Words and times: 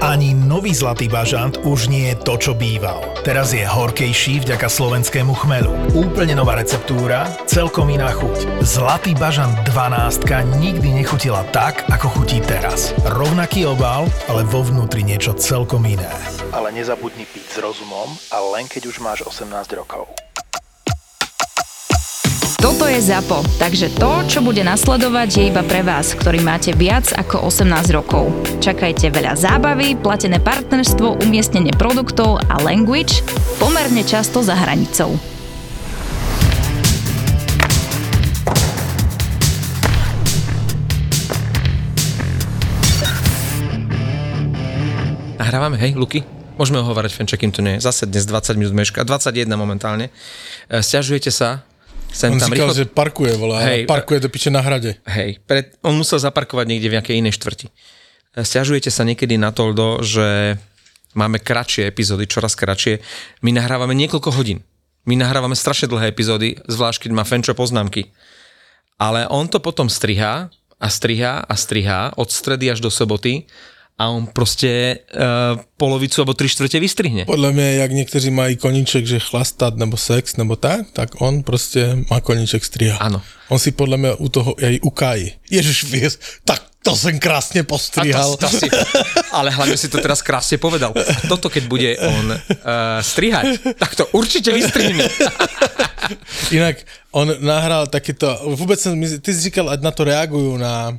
Ani 0.00 0.32
nový 0.32 0.72
Zlatý 0.72 1.12
bažant 1.12 1.60
už 1.60 1.92
nie 1.92 2.08
je 2.08 2.16
to, 2.24 2.40
čo 2.40 2.52
býval. 2.56 3.04
Teraz 3.20 3.52
je 3.52 3.68
horkejší 3.68 4.40
vďaka 4.40 4.64
slovenskému 4.64 5.36
chmelu. 5.36 5.68
Úplne 5.92 6.40
nová 6.40 6.56
receptúra, 6.56 7.28
celkom 7.44 7.92
iná 7.92 8.08
chuť. 8.08 8.64
Zlatý 8.64 9.12
bažant 9.12 9.52
12 9.68 10.24
nikdy 10.56 11.04
nechutila 11.04 11.44
tak, 11.52 11.84
ako 11.92 12.16
chutí 12.16 12.40
teraz. 12.40 12.96
Rovnaký 13.12 13.68
obal, 13.68 14.08
ale 14.32 14.40
vo 14.48 14.64
vnútri 14.64 15.04
niečo 15.04 15.36
celkom 15.36 15.84
iné. 15.84 16.08
Ale 16.48 16.72
nezabudni 16.72 17.28
piť 17.28 17.46
s 17.46 17.56
rozumom 17.60 18.08
a 18.32 18.40
len 18.56 18.72
keď 18.72 18.88
už 18.88 19.04
máš 19.04 19.20
18 19.28 19.52
rokov. 19.76 20.08
Toto 22.60 22.84
je 22.84 23.00
ZAPO, 23.00 23.40
takže 23.56 23.88
to, 23.96 24.20
čo 24.28 24.44
bude 24.44 24.60
nasledovať, 24.60 25.28
je 25.32 25.44
iba 25.48 25.64
pre 25.64 25.80
vás, 25.80 26.12
ktorý 26.12 26.44
máte 26.44 26.76
viac 26.76 27.08
ako 27.08 27.48
18 27.48 27.88
rokov. 27.88 28.28
Čakajte 28.60 29.08
veľa 29.08 29.32
zábavy, 29.32 29.96
platené 29.96 30.36
partnerstvo, 30.44 31.24
umiestnenie 31.24 31.72
produktov 31.72 32.36
a 32.52 32.60
language 32.60 33.24
pomerne 33.56 34.04
často 34.04 34.44
za 34.44 34.52
hranicou. 34.52 35.16
Nahrávame, 45.40 45.80
hej, 45.80 45.96
Luky? 45.96 46.28
Môžeme 46.60 46.84
hovárať 46.84 47.16
Fenča, 47.16 47.40
kým 47.40 47.56
to 47.56 47.64
nie 47.64 47.80
je. 47.80 47.88
Zase 47.88 48.04
dnes 48.04 48.28
20 48.28 48.60
minút 48.60 48.76
meška, 48.76 49.00
21 49.08 49.48
momentálne. 49.56 50.12
E, 50.68 50.84
Sťažujete 50.84 51.32
sa, 51.32 51.64
Sem 52.10 52.34
on 52.34 52.38
tam 52.38 52.50
říkal, 52.50 52.68
rýchlo... 52.70 52.78
že 52.78 52.84
parkuje, 52.90 53.32
volá, 53.38 53.62
hej, 53.62 53.86
parkuje 53.86 54.20
do 54.20 54.28
piče 54.28 54.50
na 54.50 54.60
hrade. 54.60 54.98
Hej, 55.06 55.38
pred, 55.46 55.78
on 55.86 55.94
musel 55.94 56.18
zaparkovať 56.18 56.66
niekde 56.66 56.90
v 56.90 56.96
nejakej 56.98 57.18
inej 57.22 57.38
štvrti. 57.38 57.66
E, 57.70 57.72
Sťažujete 58.42 58.90
sa 58.90 59.06
niekedy 59.06 59.38
na 59.38 59.54
to, 59.54 59.70
že 60.02 60.58
máme 61.14 61.38
kratšie 61.38 61.86
epizódy, 61.86 62.26
čoraz 62.26 62.58
kratšie. 62.58 62.98
My 63.46 63.54
nahrávame 63.54 63.94
niekoľko 63.94 64.30
hodín. 64.34 64.66
My 65.08 65.16
nahrávame 65.16 65.56
strašne 65.56 65.88
dlhé 65.88 66.12
epizódy, 66.12 66.60
zvlášť 66.68 67.08
keď 67.08 67.10
má 67.14 67.24
Fenčo 67.24 67.56
poznámky. 67.56 68.12
Ale 69.00 69.24
on 69.32 69.48
to 69.48 69.62
potom 69.62 69.88
strihá 69.88 70.52
a 70.76 70.88
strihá 70.92 71.40
a 71.40 71.54
strihá 71.56 72.12
od 72.20 72.28
stredy 72.28 72.68
až 72.68 72.84
do 72.84 72.92
soboty 72.92 73.48
a 74.00 74.08
on 74.08 74.24
proste 74.24 75.04
uh, 75.12 75.60
polovicu 75.76 76.24
alebo 76.24 76.32
tri 76.32 76.48
štvrte 76.48 76.80
vystrihne. 76.80 77.28
Podľa 77.28 77.52
mňa, 77.52 77.84
jak 77.84 77.90
niektorí 77.92 78.28
mají 78.32 78.56
koníček, 78.56 79.04
že 79.04 79.20
chlastať 79.20 79.76
nebo 79.76 80.00
sex 80.00 80.40
nebo 80.40 80.56
tak, 80.56 80.88
tak 80.96 81.20
on 81.20 81.44
proste 81.44 82.08
má 82.08 82.24
koníček 82.24 82.64
striha. 82.64 82.96
Áno. 82.96 83.20
On 83.52 83.60
si 83.60 83.76
podľa 83.76 83.96
mňa 84.00 84.12
u 84.16 84.28
toho 84.32 84.56
aj 84.56 84.80
ukáji. 84.80 85.36
Ježiš, 85.52 85.84
vieš, 85.84 86.16
tak 86.48 86.64
to 86.80 86.96
som 86.96 87.12
krásne 87.20 87.60
postrihal. 87.60 88.40
To, 88.40 88.48
to 88.48 88.64
si, 88.64 88.72
ale 89.36 89.52
hlavne 89.52 89.76
si 89.76 89.92
to 89.92 90.00
teraz 90.00 90.24
krásne 90.24 90.56
povedal. 90.56 90.96
A 90.96 91.20
toto, 91.28 91.52
keď 91.52 91.68
bude 91.68 91.92
on 92.00 92.26
uh, 92.32 93.04
strihať, 93.04 93.76
tak 93.76 94.00
to 94.00 94.08
určite 94.16 94.48
vystrihne. 94.48 95.04
Inak 96.48 96.80
on 97.12 97.36
nahral 97.44 97.84
takéto, 97.92 98.32
vôbec 98.56 98.80
som, 98.80 98.96
ty 98.96 99.28
si 99.28 99.52
říkal, 99.52 99.68
ať 99.68 99.84
na 99.84 99.92
to 99.92 100.08
reagujú 100.08 100.56
na 100.56 100.96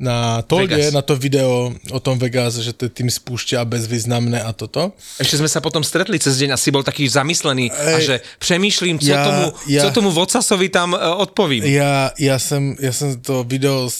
na 0.00 0.40
Tolde, 0.48 0.90
na 0.90 1.04
to 1.04 1.12
video 1.12 1.68
o 1.92 2.00
tom 2.00 2.16
Vegas, 2.16 2.56
že 2.56 2.72
to 2.72 2.88
tým 2.88 3.12
spúšťa 3.12 3.60
bezvýznamné 3.68 4.40
a 4.40 4.56
toto. 4.56 4.96
Ešte 5.20 5.36
sme 5.36 5.50
sa 5.52 5.60
potom 5.60 5.84
stretli 5.84 6.16
cez 6.16 6.40
deň 6.40 6.56
a 6.56 6.60
si 6.60 6.72
bol 6.72 6.80
taký 6.80 7.04
zamyslený 7.04 7.68
Ej, 7.68 7.94
a 7.94 7.96
že 8.00 8.14
přemýšlím, 8.40 8.96
co, 8.96 9.10
ja, 9.12 9.20
tomu, 9.20 9.44
ja, 9.68 9.82
co 9.84 9.88
tomu 9.92 10.10
Vocasovi 10.10 10.72
tam 10.72 10.96
uh, 10.96 11.20
odpovím. 11.20 11.68
Ja, 11.68 12.16
ja, 12.16 12.40
som, 12.40 12.72
ja 12.80 12.96
som 12.96 13.20
to 13.20 13.44
video 13.44 13.92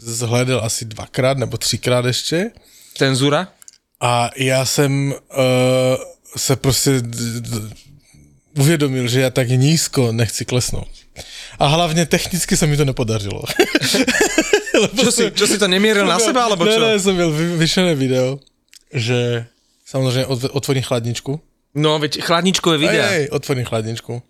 zhledal 0.00 0.64
asi 0.64 0.88
dvakrát 0.88 1.36
nebo 1.36 1.60
třikrát 1.60 2.08
ešte. 2.08 2.56
Cenzura? 2.96 3.52
A 4.00 4.32
ja 4.40 4.64
som 4.64 5.12
uh, 5.12 5.96
sa 6.32 6.56
proste 6.56 7.04
uvědomil, 8.56 9.04
že 9.04 9.20
ja 9.20 9.30
tak 9.32 9.52
nízko 9.52 10.16
nechci 10.16 10.48
klesnout. 10.48 10.88
A 11.56 11.64
hlavne 11.72 12.04
technicky 12.04 12.52
sa 12.52 12.68
mi 12.68 12.76
to 12.76 12.84
nepodařilo. 12.84 13.40
čo, 15.00 15.10
si, 15.12 15.22
čo 15.32 15.46
si 15.48 15.56
to 15.56 15.66
nemieril 15.68 16.04
na 16.04 16.20
seba, 16.20 16.44
alebo 16.44 16.68
čo? 16.68 16.76
Ne, 16.76 16.96
ne, 16.96 17.00
som 17.00 17.16
mal 17.16 17.32
vyšené 17.32 17.96
video, 17.96 18.36
že 18.92 19.48
samozrejme 19.88 20.28
otvorím 20.52 20.84
chladničku. 20.84 21.32
No, 21.76 21.96
veď 22.00 22.20
chladničkové 22.24 22.76
videá. 22.76 23.08
Hej, 23.12 23.32
otvorím 23.32 23.64
chladničku. 23.64 24.20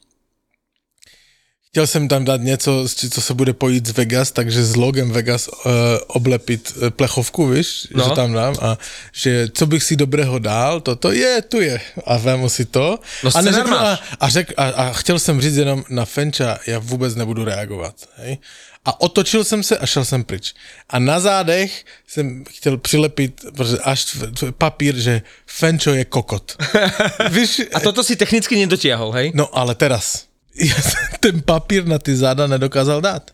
Chtěl 1.76 1.86
jsem 1.86 2.08
tam 2.08 2.24
dát 2.24 2.40
něco, 2.40 2.86
co 3.10 3.20
se 3.20 3.34
bude 3.34 3.52
pojít 3.52 3.86
z 3.86 3.90
Vegas, 3.90 4.30
takže 4.30 4.64
s 4.64 4.76
logem 4.76 5.10
Vegas 5.10 5.48
uh, 5.48 5.72
oblepit 6.06 6.72
uh, 6.76 6.90
plechovku, 6.90 7.46
víš, 7.46 7.88
no. 7.94 8.04
že 8.04 8.10
tam 8.10 8.32
dám 8.32 8.54
a 8.60 8.78
že 9.12 9.48
co 9.54 9.66
bych 9.66 9.82
si 9.82 9.96
dobrého 9.96 10.38
dál, 10.38 10.80
toto 10.80 11.12
je, 11.12 11.42
tu 11.42 11.60
je 11.60 11.80
a 12.06 12.16
vemu 12.16 12.48
si 12.48 12.64
to. 12.64 12.98
No 13.24 13.30
a, 13.34 13.40
neřeknu, 13.40 13.76
a, 13.76 13.98
a, 14.20 14.28
řek, 14.28 14.52
a, 14.56 14.64
a 14.64 14.92
chtěl 14.92 15.18
jsem 15.18 15.40
říct 15.40 15.56
jenom 15.56 15.84
na 15.88 16.04
Fenča, 16.04 16.58
já 16.66 16.78
vůbec 16.78 17.14
nebudu 17.14 17.44
reagovat, 17.44 17.94
hej 18.16 18.38
a 18.86 19.00
otočil 19.00 19.44
jsem 19.44 19.62
se 19.62 19.78
a 19.78 19.86
šel 19.86 20.04
jsem 20.04 20.24
pryč. 20.24 20.54
A 20.90 20.98
na 20.98 21.20
zádech 21.20 21.84
jsem 22.06 22.44
chtěl 22.48 22.78
přilepit 22.78 23.44
až 23.82 24.16
papír, 24.58 24.96
že 24.96 25.22
Fenčo 25.46 25.90
je 25.90 26.04
kokot. 26.04 26.56
Víš, 27.30 27.62
a 27.74 27.80
toto 27.80 28.04
si 28.04 28.16
technicky 28.16 28.56
nedotiahol, 28.56 29.10
hej? 29.10 29.32
No 29.34 29.58
ale 29.58 29.74
teraz, 29.74 30.25
ja 30.70 30.76
ten 31.20 31.42
papír 31.42 31.84
na 31.86 31.98
ty 31.98 32.16
záda 32.16 32.46
nedokázal 32.46 33.00
dát. 33.00 33.30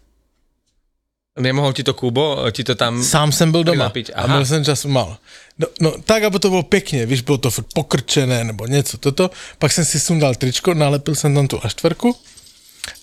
Nemohol 1.38 1.72
ti 1.72 1.82
to 1.82 1.94
Kubo, 1.94 2.50
ti 2.50 2.64
to 2.64 2.74
tam... 2.74 3.04
Sám 3.04 3.32
jsem 3.32 3.52
byl 3.52 3.64
doma 3.64 3.92
a 4.14 4.26
měl 4.26 4.44
jsem 4.46 4.64
čas 4.64 4.84
mal. 4.84 5.16
No, 5.58 5.66
no 5.80 5.94
tak, 6.04 6.22
aby 6.22 6.38
to 6.38 6.50
bylo 6.50 6.62
pěkně, 6.62 7.06
víš, 7.06 7.20
bylo 7.20 7.38
to 7.38 7.50
pokrčené 7.74 8.44
nebo 8.44 8.66
něco, 8.66 8.98
toto. 8.98 9.30
Pak 9.58 9.72
jsem 9.72 9.84
si 9.84 10.00
sundal 10.00 10.34
tričko, 10.34 10.74
nalepil 10.74 11.14
jsem 11.14 11.34
tam 11.34 11.48
tu 11.48 11.64
aštverku 11.64 12.16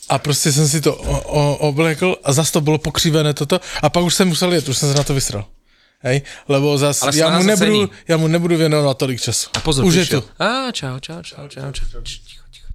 a 0.09 0.19
prostě 0.19 0.51
jsem 0.51 0.67
si 0.67 0.81
to 0.81 0.95
o, 0.95 1.21
o, 1.21 1.57
oblekl 1.57 2.15
a 2.23 2.33
zase 2.33 2.51
to 2.51 2.61
bylo 2.61 2.77
pokřivené 2.77 3.33
toto 3.33 3.59
a 3.81 3.89
pak 3.89 4.03
už 4.03 4.13
jsem 4.13 4.27
musel 4.27 4.53
jet, 4.53 4.69
už 4.69 4.77
jsem 4.77 4.91
se 4.91 4.97
na 4.97 5.03
to 5.03 5.13
vysral. 5.13 5.45
Hej, 5.99 6.21
lebo 6.47 6.77
zase 6.77 7.09
já 7.13 7.37
mu, 7.37 7.43
nebudu, 7.43 7.89
já 8.07 8.17
mu 8.17 8.27
nebudu 8.27 8.57
věnovat 8.57 8.97
tolik 8.97 9.21
času. 9.21 9.49
A 9.53 9.59
pozor, 9.59 9.85
už 9.85 9.95
je 9.95 10.05
tu. 10.05 10.23
Á, 10.39 10.71
čau, 10.71 10.99
čau, 10.99 11.21
čau, 11.23 11.47
čau, 11.47 11.71
čau. 11.71 12.01
Ticho, 12.01 12.01
ticho, 12.01 12.45
ticho. 12.51 12.67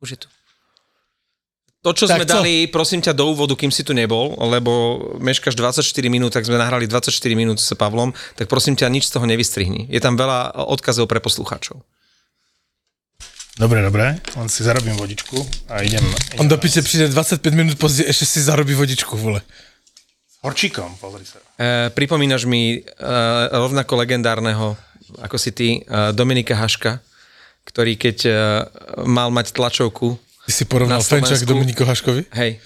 Už 0.00 0.10
je 0.10 0.16
tu. 0.16 0.33
To, 1.84 1.92
čo 1.92 2.08
tak 2.08 2.16
sme 2.16 2.24
co? 2.24 2.40
dali, 2.40 2.64
prosím 2.64 3.04
ťa, 3.04 3.12
do 3.12 3.28
úvodu, 3.28 3.52
kým 3.52 3.68
si 3.68 3.84
tu 3.84 3.92
nebol, 3.92 4.32
lebo 4.40 4.96
meškaš 5.20 5.52
24 5.52 5.84
minút, 6.08 6.32
tak 6.32 6.48
sme 6.48 6.56
nahrali 6.56 6.88
24 6.88 7.12
minút 7.36 7.60
s 7.60 7.76
Pavlom, 7.76 8.16
tak 8.40 8.48
prosím 8.48 8.72
ťa, 8.72 8.88
nič 8.88 9.12
z 9.12 9.20
toho 9.20 9.28
nevystrihni. 9.28 9.92
Je 9.92 10.00
tam 10.00 10.16
veľa 10.16 10.64
odkazov 10.64 11.12
pre 11.12 11.20
poslucháčov. 11.20 11.84
Dobre, 13.54 13.84
dobre, 13.84 14.16
len 14.16 14.48
si 14.48 14.64
zarobím 14.64 14.96
vodičku 14.96 15.38
a 15.70 15.84
idem... 15.84 16.02
idem 16.02 16.40
On 16.42 16.48
do 16.48 16.56
piče 16.58 16.82
príde 16.82 17.06
25 17.12 17.52
minút 17.52 17.76
později, 17.78 18.08
ešte 18.10 18.26
si 18.26 18.40
zarobí 18.42 18.74
vodičku, 18.74 19.14
vole. 19.14 19.44
S 20.26 20.42
horčíkom, 20.42 20.98
pozri 20.98 21.22
sa. 21.22 21.38
E, 21.60 21.92
pripomínaš 21.92 22.48
mi 22.48 22.80
e, 22.80 22.98
rovnako 23.54 23.94
legendárneho, 24.00 24.74
ako 25.22 25.36
si 25.38 25.52
ty, 25.54 25.68
e, 25.84 26.10
Dominika 26.10 26.58
Haška, 26.58 26.98
ktorý 27.68 27.94
keď 27.94 28.18
e, 28.26 28.32
mal 29.06 29.30
mať 29.30 29.54
tlačovku 29.54 30.18
Ty 30.44 30.52
si 30.52 30.64
porovnal 30.68 31.00
Fenčak 31.00 31.40
Dominiko 31.48 31.88
Haškovi? 31.88 32.28
Hej. 32.36 32.60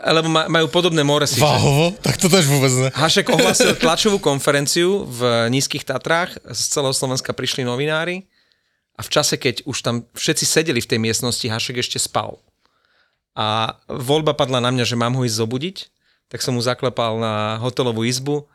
Lebo 0.00 0.26
majú 0.32 0.66
podobné 0.66 1.06
moresy. 1.06 1.38
Váhovo? 1.38 1.94
Tak 2.02 2.18
to 2.18 2.26
tež 2.26 2.48
vôbec 2.50 2.72
ne. 2.74 2.88
Hašek 2.90 3.30
ohlasil 3.30 3.78
tlačovú 3.78 4.18
konferenciu 4.18 5.06
v 5.06 5.46
Nízkych 5.52 5.86
Tatrách. 5.86 6.40
Z 6.50 6.74
celého 6.74 6.90
Slovenska 6.90 7.30
prišli 7.30 7.62
novinári 7.62 8.26
a 8.98 9.04
v 9.06 9.08
čase, 9.12 9.38
keď 9.38 9.62
už 9.64 9.76
tam 9.80 10.02
všetci 10.12 10.44
sedeli 10.44 10.80
v 10.82 10.90
tej 10.90 10.98
miestnosti, 10.98 11.46
Hašek 11.46 11.80
ešte 11.80 12.02
spal. 12.02 12.42
A 13.38 13.78
voľba 13.86 14.34
padla 14.34 14.58
na 14.58 14.74
mňa, 14.74 14.84
že 14.84 14.98
mám 14.98 15.14
ho 15.14 15.22
ísť 15.22 15.38
zobudiť, 15.38 15.76
tak 16.26 16.42
som 16.42 16.58
mu 16.58 16.60
zaklepal 16.60 17.16
na 17.16 17.62
hotelovú 17.62 18.02
izbu. 18.02 18.50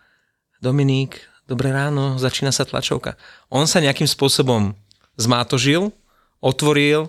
Dominík, 0.60 1.24
dobré 1.48 1.72
ráno, 1.72 2.20
začína 2.20 2.52
sa 2.52 2.68
tlačovka. 2.68 3.16
On 3.48 3.64
sa 3.66 3.80
nejakým 3.80 4.06
spôsobom 4.06 4.76
zmátožil, 5.16 5.96
otvoril, 6.44 7.08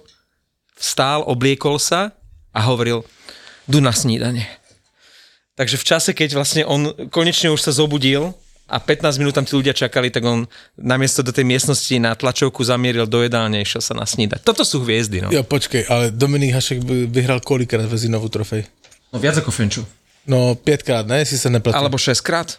vstál, 0.76 1.25
obliekol 1.25 1.81
sa 1.81 2.12
a 2.52 2.61
hovoril, 2.69 3.02
du 3.67 3.81
na 3.81 3.90
snídanie. 3.90 4.46
Takže 5.56 5.81
v 5.81 5.88
čase, 5.88 6.11
keď 6.12 6.37
vlastne 6.37 6.62
on 6.69 6.93
konečne 7.08 7.49
už 7.49 7.64
sa 7.64 7.73
zobudil, 7.73 8.37
a 8.67 8.82
15 8.82 9.23
minút 9.23 9.31
tam 9.31 9.46
tí 9.46 9.55
ľudia 9.55 9.70
čakali, 9.70 10.11
tak 10.11 10.26
on 10.26 10.43
namiesto 10.75 11.23
do 11.23 11.31
tej 11.31 11.46
miestnosti 11.46 11.94
na 12.02 12.19
tlačovku 12.19 12.67
zamieril 12.67 13.06
do 13.06 13.23
jedálne, 13.23 13.62
išiel 13.62 13.78
sa 13.78 13.94
nasnídať. 13.94 14.43
Toto 14.43 14.67
sú 14.67 14.82
hviezdy, 14.82 15.23
no. 15.23 15.31
Jo, 15.31 15.46
počkej, 15.46 15.87
ale 15.87 16.11
Dominik 16.11 16.50
Hašek 16.50 16.82
by 16.82 17.06
vyhral 17.06 17.38
kolikrát 17.38 17.87
Vezinovú 17.87 18.26
trofej? 18.26 18.67
No 19.14 19.22
viac 19.22 19.38
ako 19.38 19.55
Fenču. 19.55 19.87
No 20.26 20.58
5 20.58 20.82
krát, 20.82 21.06
ne? 21.06 21.22
Si 21.22 21.38
sa 21.38 21.46
neplatí. 21.46 21.79
Alebo 21.79 21.94
6 21.94 22.19
krát. 22.26 22.58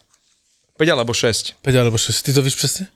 5 0.79 0.87
alebo 0.87 1.11
6. 1.11 1.59
5 1.59 1.75
alebo 1.75 1.99
6. 1.99 2.23
Ty 2.23 2.39
to 2.39 2.41
víš 2.41 2.55
presne? 2.55 2.87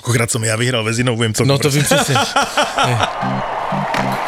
Koľkokrát 0.00 0.32
som 0.32 0.40
ja 0.40 0.56
vyhral 0.56 0.80
väzinou, 0.80 1.20
viem 1.20 1.36
celkom. 1.36 1.52
No 1.52 1.60
to 1.60 1.68
vím 1.68 1.84
presne. 1.84 2.16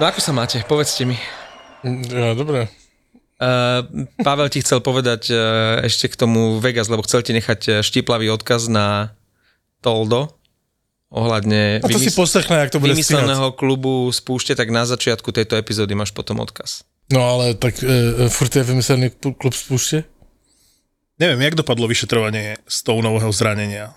no 0.00 0.04
ako 0.06 0.20
sa 0.20 0.32
máte? 0.36 0.60
Povedzte 0.68 1.08
mi. 1.08 1.16
Ja, 1.84 2.36
dobre. 2.36 2.68
Uh, 3.36 4.08
Pavel 4.24 4.48
ti 4.48 4.64
chcel 4.64 4.80
povedať 4.80 5.28
uh, 5.28 5.84
ešte 5.84 6.08
k 6.08 6.16
tomu 6.16 6.56
Vegas, 6.56 6.88
lebo 6.88 7.04
chcel 7.04 7.20
ti 7.20 7.36
nechať 7.36 7.60
eh, 7.68 7.74
štiplavý 7.84 8.32
odkaz 8.32 8.72
na 8.72 9.12
Toldo 9.84 10.32
ohľadne 11.12 11.84
A 11.84 11.86
to 11.86 12.00
vymysl- 12.00 12.12
si 12.12 12.16
poslechnaj, 12.16 12.60
ak 12.64 12.72
to 12.72 12.80
bude 12.80 12.96
vymysleného 12.96 13.52
stíhať. 13.52 13.60
klubu 13.60 14.08
spúšte, 14.08 14.56
tak 14.56 14.72
na 14.72 14.88
začiatku 14.88 15.36
tejto 15.36 15.60
epizódy 15.60 15.92
máš 15.92 16.16
potom 16.16 16.40
odkaz. 16.40 16.88
No 17.12 17.22
ale 17.22 17.54
tak 17.54 17.76
uh, 17.84 18.26
furt 18.32 18.50
je 18.50 18.64
vymyslený 18.64 19.12
klub 19.20 19.52
spúšte? 19.52 20.08
Neviem, 21.16 21.40
jak 21.48 21.56
dopadlo 21.56 21.88
vyšetrovanie 21.88 22.60
z 22.64 22.78
toho 22.84 23.00
nového 23.00 23.32
zranenia? 23.32 23.96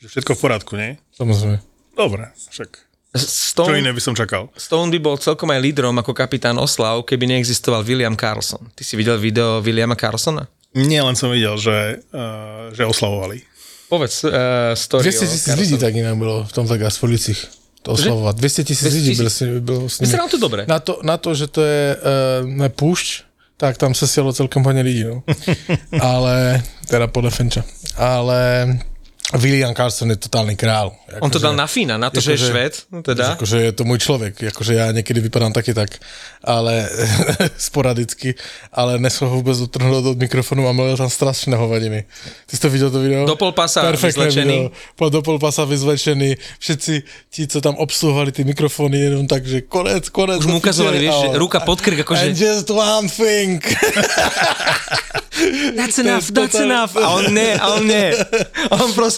Že 0.00 0.06
všetko 0.12 0.32
v 0.36 0.40
poriadku, 0.40 0.72
nie? 0.76 0.96
Samozrejme. 1.12 1.60
Dobre, 1.92 2.30
však 2.48 2.87
Stone, 3.16 3.72
Čo 3.72 3.80
iné 3.80 3.90
by 3.96 4.02
som 4.04 4.12
čakal? 4.12 4.52
Stone 4.52 4.92
by 4.92 5.00
bol 5.00 5.16
celkom 5.16 5.48
aj 5.48 5.64
lídrom 5.64 5.96
ako 5.96 6.12
kapitán 6.12 6.60
Oslav, 6.60 7.08
keby 7.08 7.24
neexistoval 7.24 7.80
William 7.80 8.12
Carlson. 8.12 8.68
Ty 8.76 8.82
si 8.84 8.94
videl 9.00 9.16
video 9.16 9.64
Williama 9.64 9.96
Carlsona? 9.96 10.44
Nie, 10.76 11.00
len 11.00 11.16
som 11.16 11.32
videl, 11.32 11.56
že, 11.56 12.04
uh, 12.12 12.68
že 12.76 12.84
oslavovali. 12.84 13.40
Povedz 13.88 14.28
uh, 14.28 14.76
story 14.76 15.08
200 15.08 15.24
tisíc 15.24 15.48
ľudí 15.56 15.80
tak 15.80 15.96
inak 15.96 16.20
bylo 16.20 16.44
v 16.44 16.52
tom 16.52 16.68
Vegas 16.68 17.00
v 17.00 17.08
ulicích 17.08 17.40
to 17.80 17.96
oslavovať. 17.96 18.34
200 18.36 18.68
tisíc 18.68 18.84
ľudí 18.92 19.12
bylo, 19.16 19.30
bylo 19.64 19.82
s 19.88 20.04
nimi. 20.04 20.12
to 20.28 20.36
dobre. 20.36 20.68
Na 20.68 20.76
to, 20.76 21.00
na 21.00 21.16
to, 21.16 21.32
že 21.32 21.48
to 21.48 21.64
je 21.64 21.96
uh, 21.96 22.68
púšť, 22.68 23.24
tak 23.56 23.80
tam 23.80 23.96
sa 23.96 24.04
sielo 24.04 24.36
celkom 24.36 24.60
hodne 24.60 24.84
ľudí, 24.84 25.08
no. 25.08 25.24
Ale, 26.12 26.60
teda 26.84 27.08
podľa 27.08 27.32
Fenča. 27.32 27.62
Ale 27.96 28.68
William 29.36 29.76
Carlson 29.76 30.08
je 30.08 30.16
totálny 30.16 30.56
král. 30.56 30.96
Ako 31.04 31.20
On 31.20 31.28
to 31.28 31.36
dal 31.36 31.52
na 31.52 31.68
Fína, 31.68 32.00
na 32.00 32.08
to, 32.08 32.16
že 32.16 32.40
je 32.40 32.40
že, 32.40 32.48
šved, 32.48 33.04
teda? 33.04 33.36
Akože 33.36 33.60
je 33.60 33.72
to 33.76 33.84
môj 33.84 34.00
človek, 34.00 34.40
akože 34.40 34.72
ja 34.72 34.88
niekedy 34.88 35.20
vypadám 35.20 35.52
taky 35.52 35.76
tak, 35.76 36.00
ale 36.40 36.88
sporadicky, 37.60 38.40
ale 38.72 38.96
nesol 38.96 39.28
ho 39.28 39.44
vôbec 39.44 39.52
dotrhnúť 39.52 40.16
od 40.16 40.16
mikrofonu 40.16 40.64
a 40.64 40.72
mluvil 40.72 40.96
tam 40.96 41.12
strašné 41.12 41.60
hovadí 41.60 41.92
mi. 41.92 42.08
Ty 42.48 42.52
si 42.56 42.60
to 42.64 42.72
videl 42.72 42.88
to 42.88 43.04
video? 43.04 43.28
Do 43.28 43.36
pol 43.36 43.52
pasa 43.52 43.84
Perfektné 43.84 44.32
vyzlečený. 44.32 44.72
Video. 44.72 44.96
Po 44.96 45.12
do 45.12 45.20
pol 45.20 45.36
pasa 45.36 45.68
vyzlečený. 45.68 46.40
Všetci 46.56 46.94
ti, 47.28 47.44
co 47.52 47.60
tam 47.60 47.76
obsluhovali 47.76 48.32
tie 48.32 48.48
mikrofóny, 48.48 49.12
jenom 49.12 49.28
tak, 49.28 49.44
že 49.44 49.68
konec, 49.68 50.08
konec. 50.08 50.40
Už 50.40 50.48
mu 50.48 50.56
ukazovali, 50.56 51.04
vieš, 51.04 51.28
že 51.28 51.36
ruka 51.36 51.60
pod 51.60 51.84
krk, 51.84 52.00
akože... 52.00 52.32
And 52.32 52.32
just 52.32 52.72
one 52.72 53.12
thing. 53.12 53.60
that's 55.76 56.00
enough, 56.00 56.32
that's 56.32 56.56
enough. 56.56 56.96
A 56.96 57.12
on 57.12 57.28
ne, 57.36 57.60
a 57.60 57.76
on 57.76 57.84
ne. 57.84 58.16
On 58.72 58.88
proste, 58.96 59.17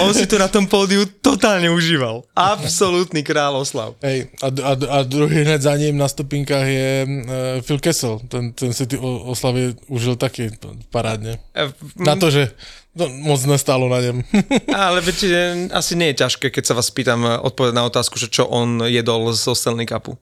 on 0.00 0.12
si 0.14 0.24
to 0.24 0.40
na 0.40 0.48
tom 0.48 0.64
pódiu 0.64 1.04
totálne 1.20 1.68
užíval. 1.68 2.24
Absolútny 2.32 3.20
kráľoslav. 3.20 3.98
Hej, 4.00 4.32
a, 4.40 4.48
a, 4.48 4.72
a 4.72 4.98
druhý 5.04 5.44
hned 5.44 5.60
za 5.60 5.74
ním 5.76 5.98
na 6.00 6.08
stupinkách 6.08 6.68
je 6.68 6.90
uh, 7.04 7.10
Phil 7.60 7.80
Kessel. 7.82 8.20
Ten, 8.30 8.56
ten 8.56 8.72
si 8.72 8.88
ty 8.88 8.96
oslavy 9.00 9.76
užil 9.90 10.16
taky 10.16 10.54
parádne. 10.88 11.42
Uh, 11.52 11.70
na 12.00 12.16
to, 12.16 12.30
že 12.32 12.54
No, 12.94 13.10
moc 13.10 13.42
nestálo 13.42 13.90
na 13.90 13.98
ňom. 13.98 14.22
Ale 14.70 15.02
viete, 15.02 15.26
asi 15.74 15.98
nie 15.98 16.14
je 16.14 16.22
ťažké, 16.22 16.54
keď 16.54 16.62
sa 16.62 16.78
vás 16.78 16.94
pýtam 16.94 17.26
eh, 17.26 17.34
odpovedať 17.42 17.74
na 17.74 17.86
otázku, 17.90 18.22
že 18.22 18.30
čo 18.30 18.46
on 18.46 18.86
jedol 18.86 19.34
zo 19.34 19.50
Stanley 19.50 19.90
Cupu. 19.90 20.14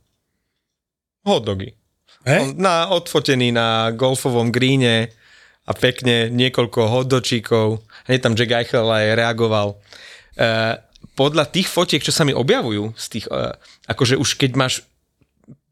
Hot 1.28 1.44
dogy. 1.44 1.76
Hey? 2.24 2.56
Na, 2.56 2.88
odfotený 2.88 3.52
na 3.52 3.92
golfovom 3.92 4.48
gríne, 4.48 5.12
a 5.62 5.72
pekne 5.78 6.26
niekoľko 6.32 6.80
hoddočíkov. 6.90 7.82
Hneď 8.10 8.20
tam 8.20 8.34
Jack 8.34 8.50
Eichel 8.50 8.86
aj 8.86 9.14
reagoval. 9.14 9.68
E, 9.74 9.76
podľa 11.14 11.44
tých 11.50 11.70
fotiek, 11.70 12.02
čo 12.02 12.10
sa 12.10 12.26
mi 12.26 12.34
objavujú, 12.34 12.98
z 12.98 13.06
tých, 13.06 13.26
e, 13.30 13.54
akože 13.86 14.18
už 14.18 14.34
keď 14.38 14.50
máš 14.58 14.82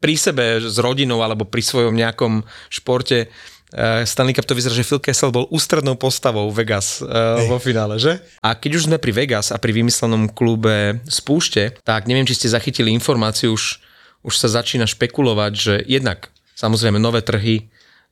pri 0.00 0.14
sebe 0.16 0.62
s 0.62 0.78
rodinou 0.80 1.20
alebo 1.20 1.44
pri 1.44 1.60
svojom 1.60 1.94
nejakom 1.94 2.46
športe 2.70 3.28
Uh, 3.70 4.02
Stanley 4.02 4.34
Cup 4.34 4.50
to 4.50 4.58
vyzerá, 4.58 4.74
že 4.74 4.82
Phil 4.82 4.98
Kessel 4.98 5.30
bol 5.30 5.46
ústrednou 5.46 5.94
postavou 5.94 6.50
Vegas 6.50 6.98
uh, 7.06 7.38
vo 7.46 7.62
finále, 7.62 8.02
že? 8.02 8.18
A 8.42 8.58
keď 8.58 8.82
už 8.82 8.90
sme 8.90 8.98
pri 8.98 9.14
Vegas 9.14 9.54
a 9.54 9.62
pri 9.62 9.70
vymyslenom 9.70 10.26
klube 10.34 10.98
Spúšte, 11.06 11.78
tak 11.86 12.10
neviem, 12.10 12.26
či 12.26 12.34
ste 12.34 12.50
zachytili 12.50 12.90
informáciu, 12.90 13.54
už, 13.54 13.78
už 14.26 14.34
sa 14.34 14.50
začína 14.50 14.90
špekulovať, 14.90 15.52
že 15.54 15.74
jednak 15.86 16.34
samozrejme 16.58 16.98
nové 16.98 17.22
trhy, 17.22 17.70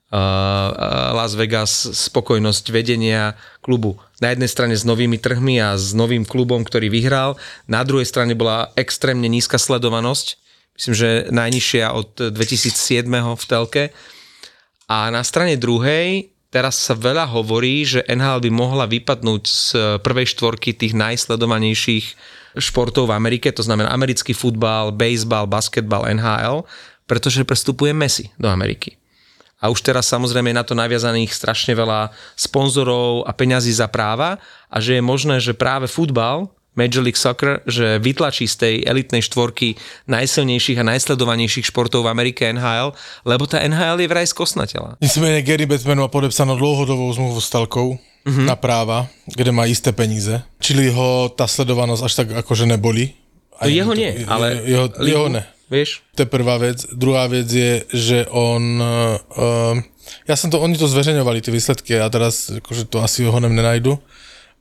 Las 0.09 1.37
Vegas 1.37 1.85
spokojnosť 1.85 2.73
vedenia 2.73 3.37
klubu. 3.61 4.01
Na 4.17 4.33
jednej 4.33 4.49
strane 4.49 4.73
s 4.73 4.81
novými 4.81 5.21
trhmi 5.21 5.61
a 5.61 5.77
s 5.77 5.93
novým 5.93 6.25
klubom, 6.25 6.65
ktorý 6.65 6.89
vyhral. 6.89 7.37
Na 7.69 7.85
druhej 7.85 8.09
strane 8.09 8.33
bola 8.33 8.73
extrémne 8.73 9.29
nízka 9.29 9.61
sledovanosť. 9.61 10.41
Myslím, 10.73 10.95
že 10.97 11.09
najnižšia 11.29 11.85
od 11.93 12.33
2007 12.33 13.05
v 13.37 13.43
telke. 13.45 13.83
A 14.89 15.13
na 15.13 15.21
strane 15.21 15.61
druhej 15.61 16.33
teraz 16.49 16.81
sa 16.81 16.97
veľa 16.97 17.29
hovorí, 17.29 17.85
že 17.85 18.01
NHL 18.09 18.41
by 18.41 18.51
mohla 18.51 18.89
vypadnúť 18.89 19.43
z 19.45 19.65
prvej 20.01 20.25
štvorky 20.33 20.73
tých 20.73 20.97
najsledovanejších 20.97 22.05
športov 22.57 23.13
v 23.13 23.15
Amerike, 23.15 23.53
to 23.53 23.61
znamená 23.61 23.93
americký 23.93 24.33
futbal, 24.33 24.89
baseball, 24.89 25.45
basketbal, 25.45 26.09
NHL, 26.09 26.65
pretože 27.05 27.45
prestupuje 27.45 27.93
Messi 27.93 28.33
do 28.41 28.49
Ameriky 28.49 28.98
a 29.59 29.67
už 29.67 29.83
teraz 29.83 30.07
samozrejme 30.07 30.55
je 30.55 30.59
na 30.59 30.65
to 30.65 30.73
naviazaných 30.73 31.35
strašne 31.35 31.75
veľa 31.75 32.15
sponzorov 32.39 33.27
a 33.27 33.31
peňazí 33.35 33.75
za 33.75 33.91
práva 33.91 34.39
a 34.71 34.77
že 34.79 34.97
je 34.97 35.03
možné, 35.03 35.43
že 35.43 35.51
práve 35.51 35.91
futbal, 35.91 36.47
Major 36.79 37.03
League 37.03 37.19
Soccer, 37.19 37.59
že 37.67 37.99
vytlačí 37.99 38.47
z 38.47 38.55
tej 38.55 38.75
elitnej 38.87 39.19
štvorky 39.19 39.75
najsilnejších 40.07 40.79
a 40.79 40.87
najsledovanejších 40.95 41.67
športov 41.67 42.07
v 42.07 42.11
Amerike 42.15 42.47
NHL, 42.47 42.95
lebo 43.27 43.43
tá 43.43 43.59
NHL 43.59 43.99
je 43.99 44.07
vraj 44.07 44.27
skosnatela. 44.31 44.95
Nicméně 45.01 45.41
Gary 45.41 45.65
Bettman 45.65 45.99
má 45.99 46.07
podepsanou 46.07 46.55
dlouhodobou 46.55 47.13
zmluvu 47.13 47.41
s 47.41 47.49
telkou 47.49 47.99
mm-hmm. 48.25 48.45
na 48.45 48.55
práva, 48.55 49.07
kde 49.27 49.51
má 49.51 49.65
isté 49.65 49.91
peníze, 49.91 50.41
čili 50.63 50.87
ho 50.87 51.27
ta 51.35 51.47
sledovanosť 51.47 52.03
až 52.05 52.13
tak 52.15 52.27
akože 52.47 52.63
neboli. 52.63 53.11
To 53.59 53.67
jeho 53.67 53.91
nie, 53.91 54.23
ale 54.23 54.63
jeho, 54.63 54.87
jeho 55.03 55.27
ne 55.27 55.43
vieš? 55.69 56.03
To 56.17 56.25
je 56.25 56.29
prvá 56.29 56.57
vec. 56.57 56.83
Druhá 56.91 57.29
vec 57.29 57.47
je, 57.47 57.85
že 57.93 58.25
on... 58.33 58.81
Uh, 58.81 59.79
ja 60.25 60.33
som 60.33 60.49
to, 60.49 60.57
oni 60.57 60.73
to 60.75 60.89
zverejňovali, 60.89 61.45
tie 61.45 61.53
výsledky, 61.53 62.01
a 62.01 62.09
teraz 62.09 62.49
akože 62.49 62.89
to 62.89 62.99
asi 62.99 63.29
honem 63.29 63.53
nenajdu. 63.53 64.01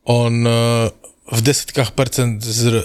On 0.05 0.33
uh, 0.45 0.93
v 1.29 1.41
desitkách 1.41 1.97
percent 1.97 2.45
z, 2.45 2.85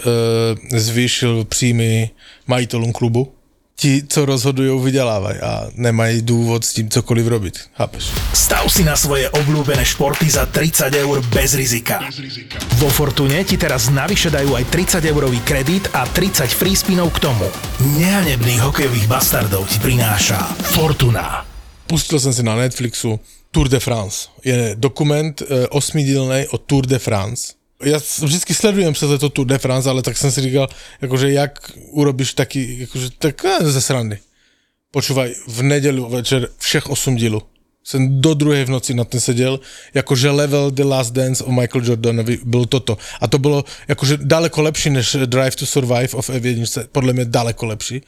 zvýšil 0.72 1.44
príjmy 1.44 2.16
majiteľom 2.48 2.96
klubu 2.96 3.36
ti, 3.74 4.06
co 4.06 4.22
rozhodujú, 4.22 4.78
vydelávaj 4.78 5.36
a 5.42 5.52
nemají 5.74 6.22
dôvod 6.22 6.62
s 6.62 6.78
tým 6.78 6.86
cokoliv 6.86 7.26
robiť. 7.26 7.54
Chápeš? 7.74 8.14
Stav 8.30 8.64
si 8.70 8.86
na 8.86 8.94
svoje 8.94 9.26
obľúbené 9.34 9.82
športy 9.82 10.30
za 10.30 10.46
30 10.46 10.94
eur 10.94 11.18
bez 11.34 11.58
rizika. 11.58 11.98
bez 12.06 12.22
rizika. 12.22 12.56
Vo 12.78 12.86
Fortune 12.86 13.42
ti 13.42 13.58
teraz 13.58 13.90
navyše 13.90 14.30
dajú 14.30 14.54
aj 14.54 14.64
30 14.70 15.10
eurový 15.10 15.42
kredit 15.42 15.90
a 15.90 16.06
30 16.06 16.54
free 16.54 16.78
spinov 16.78 17.10
k 17.18 17.26
tomu. 17.26 17.46
Nehanebných 17.98 18.62
hokejových 18.62 19.10
bastardov 19.10 19.66
ti 19.66 19.82
prináša 19.82 20.38
Fortuna. 20.78 21.42
Pustil 21.90 22.22
som 22.22 22.32
si 22.32 22.46
na 22.46 22.54
Netflixu 22.54 23.18
Tour 23.50 23.66
de 23.68 23.82
France. 23.82 24.30
Je 24.42 24.78
dokument 24.78 25.34
e, 25.42 25.66
osmidilnej 25.70 26.50
o 26.54 26.62
Tour 26.62 26.86
de 26.86 26.98
France 27.02 27.58
ja 27.84 27.98
vždycky 28.00 28.52
sledujem 28.56 28.96
sa 28.96 29.06
to 29.20 29.28
Tour 29.28 29.46
de 29.46 29.58
France, 29.60 29.86
ale 29.86 30.02
tak 30.02 30.16
som 30.16 30.32
si 30.32 30.40
říkal, 30.40 30.68
akože 31.04 31.30
jak 31.30 31.60
urobíš 31.92 32.34
taký, 32.34 32.88
akože 32.88 33.08
tak 33.20 33.40
ze 33.60 33.80
srandy. 33.80 34.18
Počúvaj, 34.94 35.34
v 35.50 35.60
nedelu 35.62 36.06
večer 36.06 36.48
všech 36.58 36.86
8 36.86 37.16
dílu. 37.16 37.42
Jsem 37.84 38.20
do 38.20 38.34
druhé 38.34 38.64
v 38.64 38.70
noci 38.70 38.94
na 38.94 39.04
ten 39.04 39.20
seděl, 39.20 39.60
jakože 39.94 40.30
level 40.30 40.70
The 40.70 40.84
Last 40.84 41.12
Dance 41.12 41.44
o 41.44 41.52
Michael 41.52 41.84
Jordanovi 41.84 42.38
byl 42.44 42.64
toto. 42.64 42.98
A 43.20 43.28
to 43.28 43.38
bylo 43.38 43.64
jakože 43.88 44.16
daleko 44.22 44.62
lepší 44.62 44.90
než 44.90 45.16
Drive 45.26 45.50
to 45.50 45.66
Survive 45.66 46.08
of 46.08 46.30
F1, 46.30 46.86
podle 46.92 47.12
mě 47.12 47.24
daleko 47.24 47.66
lepší. 47.66 48.02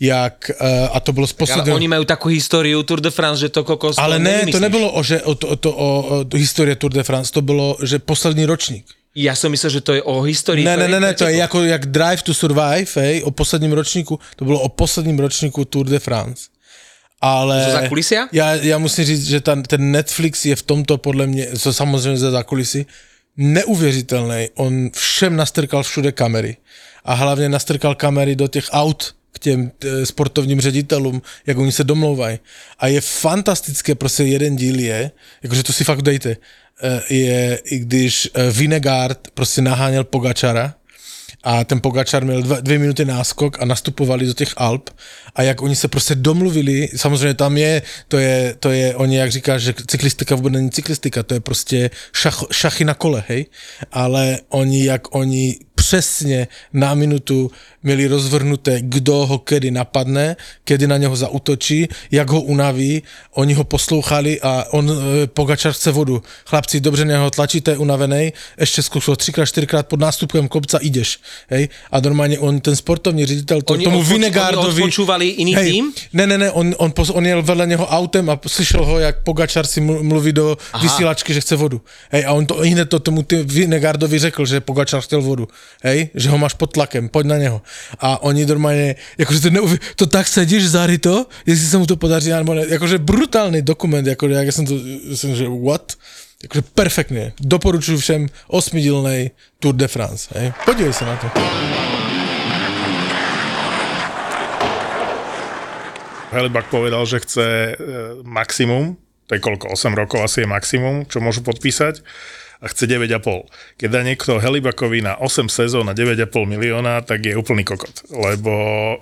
Jak, 0.00 0.50
uh, 0.60 0.96
a 0.96 1.00
to 1.00 1.12
bylo 1.12 1.26
z 1.26 1.32
posledného... 1.32 1.74
Ale 1.74 1.80
oni 1.80 1.88
majú 1.88 2.04
takú 2.04 2.28
históriu 2.28 2.82
Tour 2.82 3.00
de 3.00 3.10
France, 3.14 3.40
že 3.40 3.48
to 3.48 3.64
kokos... 3.64 3.96
Ale 4.02 4.18
ne, 4.18 4.50
to 4.50 4.60
nebylo 4.60 4.90
o, 4.92 5.00
že, 5.02 5.22
o, 5.22 5.34
to, 5.34 5.56
to, 5.56 5.70
o, 5.70 5.88
o 6.26 6.36
histórie 6.36 6.76
Tour 6.76 6.92
de 6.92 7.06
France, 7.06 7.32
to 7.32 7.40
bylo, 7.40 7.78
že 7.82 8.02
poslední 8.02 8.44
ročník. 8.44 8.84
Ja 9.12 9.36
som 9.36 9.52
myslel, 9.52 9.70
že 9.76 9.84
to 9.84 9.92
je 9.92 10.02
o 10.02 10.24
histórii. 10.24 10.64
Ne, 10.64 10.76
ne, 10.76 10.88
ne, 10.88 10.96
ne, 10.96 11.12
to 11.12 11.28
je 11.28 11.36
ako 11.36 11.68
jak 11.68 11.92
Drive 11.92 12.24
to 12.24 12.32
Survive, 12.32 12.88
hej, 12.96 13.22
o 13.22 13.30
posledním 13.30 13.72
ročníku, 13.72 14.16
to 14.36 14.44
bolo 14.44 14.60
o 14.60 14.68
posledním 14.72 15.20
ročníku 15.20 15.64
Tour 15.64 15.84
de 15.86 16.00
France. 16.00 16.48
Ale... 17.20 17.64
Zo 17.64 17.70
zákulisia? 17.70 18.26
Ja, 18.32 18.58
ja 18.58 18.78
musím 18.82 19.04
říct, 19.04 19.26
že 19.28 19.38
ta, 19.40 19.54
ten 19.54 19.92
Netflix 19.92 20.42
je 20.44 20.56
v 20.56 20.62
tomto 20.62 20.98
podle 20.98 21.26
mě, 21.26 21.46
to 21.54 21.72
samozřejmě 21.72 22.18
ze 22.18 22.30
zákulisí, 22.30 22.86
neuvěřitelný. 23.36 24.48
On 24.54 24.90
všem 24.90 25.36
nastrkal 25.36 25.82
všude 25.82 26.12
kamery. 26.12 26.56
A 27.04 27.14
hlavně 27.14 27.48
nastrkal 27.48 27.94
kamery 27.94 28.36
do 28.36 28.48
těch 28.48 28.66
aut, 28.72 29.14
k 29.32 29.38
těm 29.38 29.70
t, 29.78 30.06
sportovním 30.06 30.60
ředitelům, 30.60 31.22
jak 31.46 31.58
oni 31.58 31.72
se 31.72 31.84
domlouvají. 31.84 32.38
A 32.78 32.86
je 32.86 33.00
fantastické, 33.00 33.94
prostě 33.94 34.22
jeden 34.22 34.56
díl 34.56 34.78
je, 34.78 35.10
jakože 35.42 35.62
to 35.62 35.72
si 35.72 35.84
fakt 35.84 36.02
dejte, 36.02 36.36
je, 37.08 37.60
i 37.64 37.78
když 37.78 38.28
eh, 38.34 38.50
Vinegard 38.50 39.28
prostě 39.34 39.62
naháněl 39.62 40.04
Pogačara, 40.04 40.74
a 41.42 41.64
ten 41.64 41.80
Pogačar 41.80 42.24
měl 42.24 42.42
dva, 42.42 42.60
dvě 42.60 42.78
minuty 42.78 43.04
náskok 43.04 43.62
a 43.62 43.64
nastupovali 43.64 44.26
do 44.26 44.32
těch 44.32 44.54
Alp 44.56 44.90
a 45.34 45.42
jak 45.42 45.62
oni 45.62 45.76
se 45.76 45.88
prostě 45.88 46.14
domluvili, 46.14 46.88
samozřejmě 46.96 47.34
tam 47.34 47.56
je, 47.56 47.82
to 48.08 48.18
je, 48.18 48.54
to 48.60 48.70
je 48.70 48.96
oni 48.96 49.16
jak 49.16 49.32
říká, 49.32 49.58
že 49.58 49.74
cyklistika 49.86 50.34
vůbec 50.34 50.52
není 50.52 50.70
cyklistika, 50.70 51.22
to 51.22 51.34
je 51.34 51.40
prostě 51.40 51.90
šach, 52.12 52.44
šachy 52.52 52.84
na 52.84 52.94
kole, 52.94 53.24
hej, 53.28 53.46
ale 53.92 54.38
oni, 54.48 54.84
jak 54.84 55.14
oni 55.14 55.58
přesně 55.82 56.48
na 56.72 56.94
minutu 56.94 57.50
měli 57.82 58.06
rozvrhnuté, 58.06 58.78
kdo 58.80 59.26
ho 59.26 59.38
kedy 59.38 59.70
napadne, 59.70 60.36
kedy 60.64 60.86
na 60.86 60.96
něho 60.96 61.16
zautočí, 61.16 61.88
jak 62.10 62.30
ho 62.30 62.40
unaví, 62.40 63.02
oni 63.34 63.54
ho 63.54 63.64
poslouchali 63.64 64.40
a 64.40 64.64
on, 64.70 64.90
e, 64.90 65.26
Pogačar 65.26 65.72
chce 65.72 65.90
vodu. 65.90 66.22
Chlapci, 66.46 66.80
dobře, 66.80 67.04
neho 67.04 67.30
tlačíte, 67.30 67.76
unavený, 67.76 68.32
ještě 68.60 68.82
zkusil 68.82 69.16
třikrát, 69.16 69.46
čtyřikrát 69.46 69.86
pod 69.86 70.00
nástupkem 70.00 70.48
kopca, 70.48 70.78
ideš. 70.78 71.18
Hej? 71.48 71.68
A 71.90 72.00
normálně 72.00 72.38
on, 72.38 72.60
ten 72.60 72.76
sportovní 72.76 73.26
ředitel, 73.26 73.62
to, 73.62 73.72
oni 73.72 73.84
tomu 73.84 73.98
odpoč, 73.98 74.12
Vinegardovi... 74.12 74.82
Oni 74.82 75.28
iný 75.28 75.54
hej, 75.54 75.70
tým? 75.70 75.92
Ne, 76.12 76.26
ne, 76.26 76.38
ne, 76.38 76.50
on, 76.50 76.74
on, 76.78 76.92
on 77.12 77.26
jel 77.26 77.42
vedle 77.42 77.66
něho 77.66 77.86
autem 77.86 78.30
a 78.30 78.40
slyšel 78.46 78.84
ho, 78.84 78.98
jak 78.98 79.22
Pogačar 79.22 79.66
si 79.66 79.80
mluví 79.80 80.32
do 80.32 80.56
Aha. 80.72 80.82
vysílačky, 80.82 81.34
že 81.34 81.40
chce 81.40 81.56
vodu. 81.56 81.80
Hej, 82.10 82.26
a 82.26 82.32
on 82.32 82.46
to 82.46 82.54
hned 82.54 82.88
to 82.88 82.98
tomu 82.98 83.24
Vinegardovi 83.44 84.18
řekl, 84.18 84.46
že 84.46 84.60
Pogačar 84.60 85.00
chtěl 85.00 85.22
vodu. 85.22 85.48
Hej, 85.82 86.10
že 86.14 86.28
ho 86.28 86.38
máš 86.38 86.54
pod 86.54 86.72
tlakem, 86.72 87.08
pojď 87.08 87.26
na 87.26 87.38
něho 87.38 87.62
a 87.98 88.22
oni 88.22 88.46
normálně, 88.46 88.94
jakože 89.18 89.40
to, 89.40 89.50
neuvi, 89.50 89.78
to 89.96 90.06
tak 90.06 90.28
sedíš, 90.28 90.68
Zary 90.68 90.98
to, 90.98 91.26
jestli 91.46 91.66
se 91.66 91.78
mu 91.78 91.86
to 91.86 91.96
podaří, 91.96 92.30
nebo 92.30 92.54
ne, 92.54 92.64
jakože 92.68 92.98
brutálny 92.98 93.62
dokument, 93.62 94.06
jako, 94.06 94.28
jak 94.28 94.52
jsem 94.52 94.66
to, 94.66 94.74
jsem, 95.14 95.36
že 95.36 95.46
what? 95.48 95.92
Jakože 96.42 96.62
perfektně. 96.74 97.32
Doporučuji 97.40 97.96
všem 97.98 98.26
osmidílnej 98.46 99.30
Tour 99.58 99.74
de 99.74 99.88
France. 99.88 100.28
Hej. 100.34 100.52
Podívej 100.64 100.92
se 100.92 101.04
na 101.04 101.16
to. 101.16 101.26
Helibak 106.32 106.66
povedal, 106.72 107.04
že 107.06 107.20
chce 107.20 107.44
e, 107.44 107.74
maximum, 108.24 108.96
to 109.28 109.36
je 109.36 109.40
koľko, 109.44 109.68
8 109.68 109.92
rokov 109.92 110.24
asi 110.24 110.40
je 110.42 110.48
maximum, 110.48 111.04
čo 111.04 111.20
môžu 111.20 111.44
podpísať 111.44 112.00
a 112.62 112.70
chce 112.70 112.86
9,5. 112.86 113.50
Keď 113.74 113.88
dá 113.90 114.06
niekto 114.06 114.38
Helibakovi 114.38 115.02
na 115.02 115.18
8 115.18 115.50
sezón 115.50 115.90
na 115.90 115.98
9,5 115.98 116.30
milióna, 116.46 117.02
tak 117.02 117.26
je 117.26 117.34
úplný 117.34 117.66
kokot. 117.66 118.06
Lebo 118.14 118.54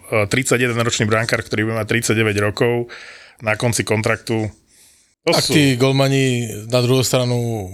31-ročný 0.08 1.04
e, 1.04 1.10
brankár, 1.12 1.44
ktorý 1.44 1.68
bude 1.68 1.76
mať 1.76 2.16
39 2.16 2.40
rokov 2.40 2.88
na 3.44 3.60
konci 3.60 3.84
kontraktu, 3.84 4.48
to 5.20 5.36
Ak 5.36 5.44
sú... 5.44 5.52
tí 5.52 5.76
golmani 5.76 6.48
na 6.72 6.80
druhou 6.80 7.04
stranu 7.04 7.68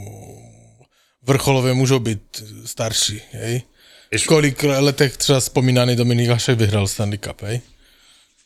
vrcholové 1.22 1.78
môžu 1.78 2.02
byť 2.02 2.22
starší, 2.66 3.18
hej? 3.38 3.54
Iš... 4.10 4.26
Kolik 4.26 4.62
letech 4.62 5.16
třeba 5.16 5.40
spomínaný 5.40 5.96
Dominik 5.96 6.30
Hašek 6.30 6.58
vyhral 6.58 6.86
Stanley 6.90 7.18
Cup, 7.18 7.42
hej? 7.46 7.62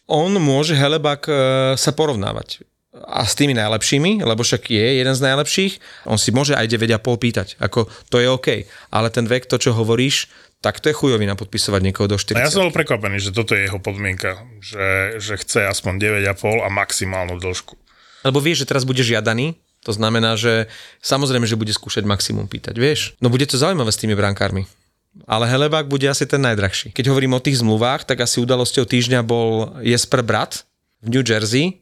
On 0.05 0.33
môže 0.37 0.77
Helebak 0.77 1.29
e, 1.29 1.33
sa 1.81 1.93
porovnávať 1.97 2.69
a 3.07 3.25
s 3.25 3.35
tými 3.37 3.57
najlepšími, 3.57 4.21
lebo 4.25 4.45
však 4.45 4.69
je 4.69 4.87
jeden 5.01 5.15
z 5.17 5.25
najlepších, 5.25 5.73
on 6.05 6.21
si 6.21 6.31
môže 6.31 6.53
aj 6.53 6.69
9,5 6.69 7.01
pýtať, 7.01 7.49
ako 7.57 7.89
to 8.13 8.21
je 8.21 8.29
OK, 8.29 8.49
ale 8.93 9.09
ten 9.09 9.25
vek, 9.25 9.49
to 9.49 9.57
čo 9.57 9.73
hovoríš, 9.73 10.29
tak 10.61 10.77
to 10.85 10.93
je 10.93 10.95
chujovina 10.97 11.33
podpisovať 11.41 11.81
niekoho 11.81 12.07
do 12.07 12.21
40. 12.21 12.37
A 12.37 12.45
ja 12.45 12.53
som 12.53 12.69
bol 12.69 12.77
prekvapený, 12.77 13.17
že 13.17 13.33
toto 13.33 13.57
je 13.57 13.65
jeho 13.65 13.81
podmienka, 13.81 14.45
že, 14.61 15.17
že 15.17 15.41
chce 15.41 15.65
aspoň 15.65 16.21
9,5 16.21 16.61
a 16.61 16.69
maximálnu 16.69 17.41
dĺžku. 17.41 17.81
Lebo 18.29 18.39
vieš, 18.45 18.65
že 18.65 18.69
teraz 18.69 18.85
bude 18.85 19.01
žiadaný, 19.01 19.57
to 19.81 19.97
znamená, 19.97 20.37
že 20.37 20.69
samozrejme, 21.01 21.49
že 21.49 21.57
bude 21.57 21.73
skúšať 21.73 22.05
maximum 22.05 22.45
pýtať, 22.45 22.77
vieš. 22.77 23.17
No 23.25 23.33
bude 23.33 23.49
to 23.49 23.57
zaujímavé 23.57 23.89
s 23.89 23.97
tými 23.97 24.13
brankármi. 24.13 24.69
Ale 25.25 25.49
Helebák 25.49 25.89
bude 25.89 26.07
asi 26.07 26.29
ten 26.29 26.39
najdrahší. 26.45 26.93
Keď 26.93 27.11
hovorím 27.11 27.35
o 27.35 27.43
tých 27.43 27.65
zmluvách, 27.65 28.07
tak 28.07 28.23
asi 28.23 28.39
udalosťou 28.39 28.87
týždňa 28.87 29.25
bol 29.27 29.75
Jesper 29.81 30.23
Brat 30.23 30.63
v 31.03 31.17
New 31.17 31.25
Jersey, 31.25 31.81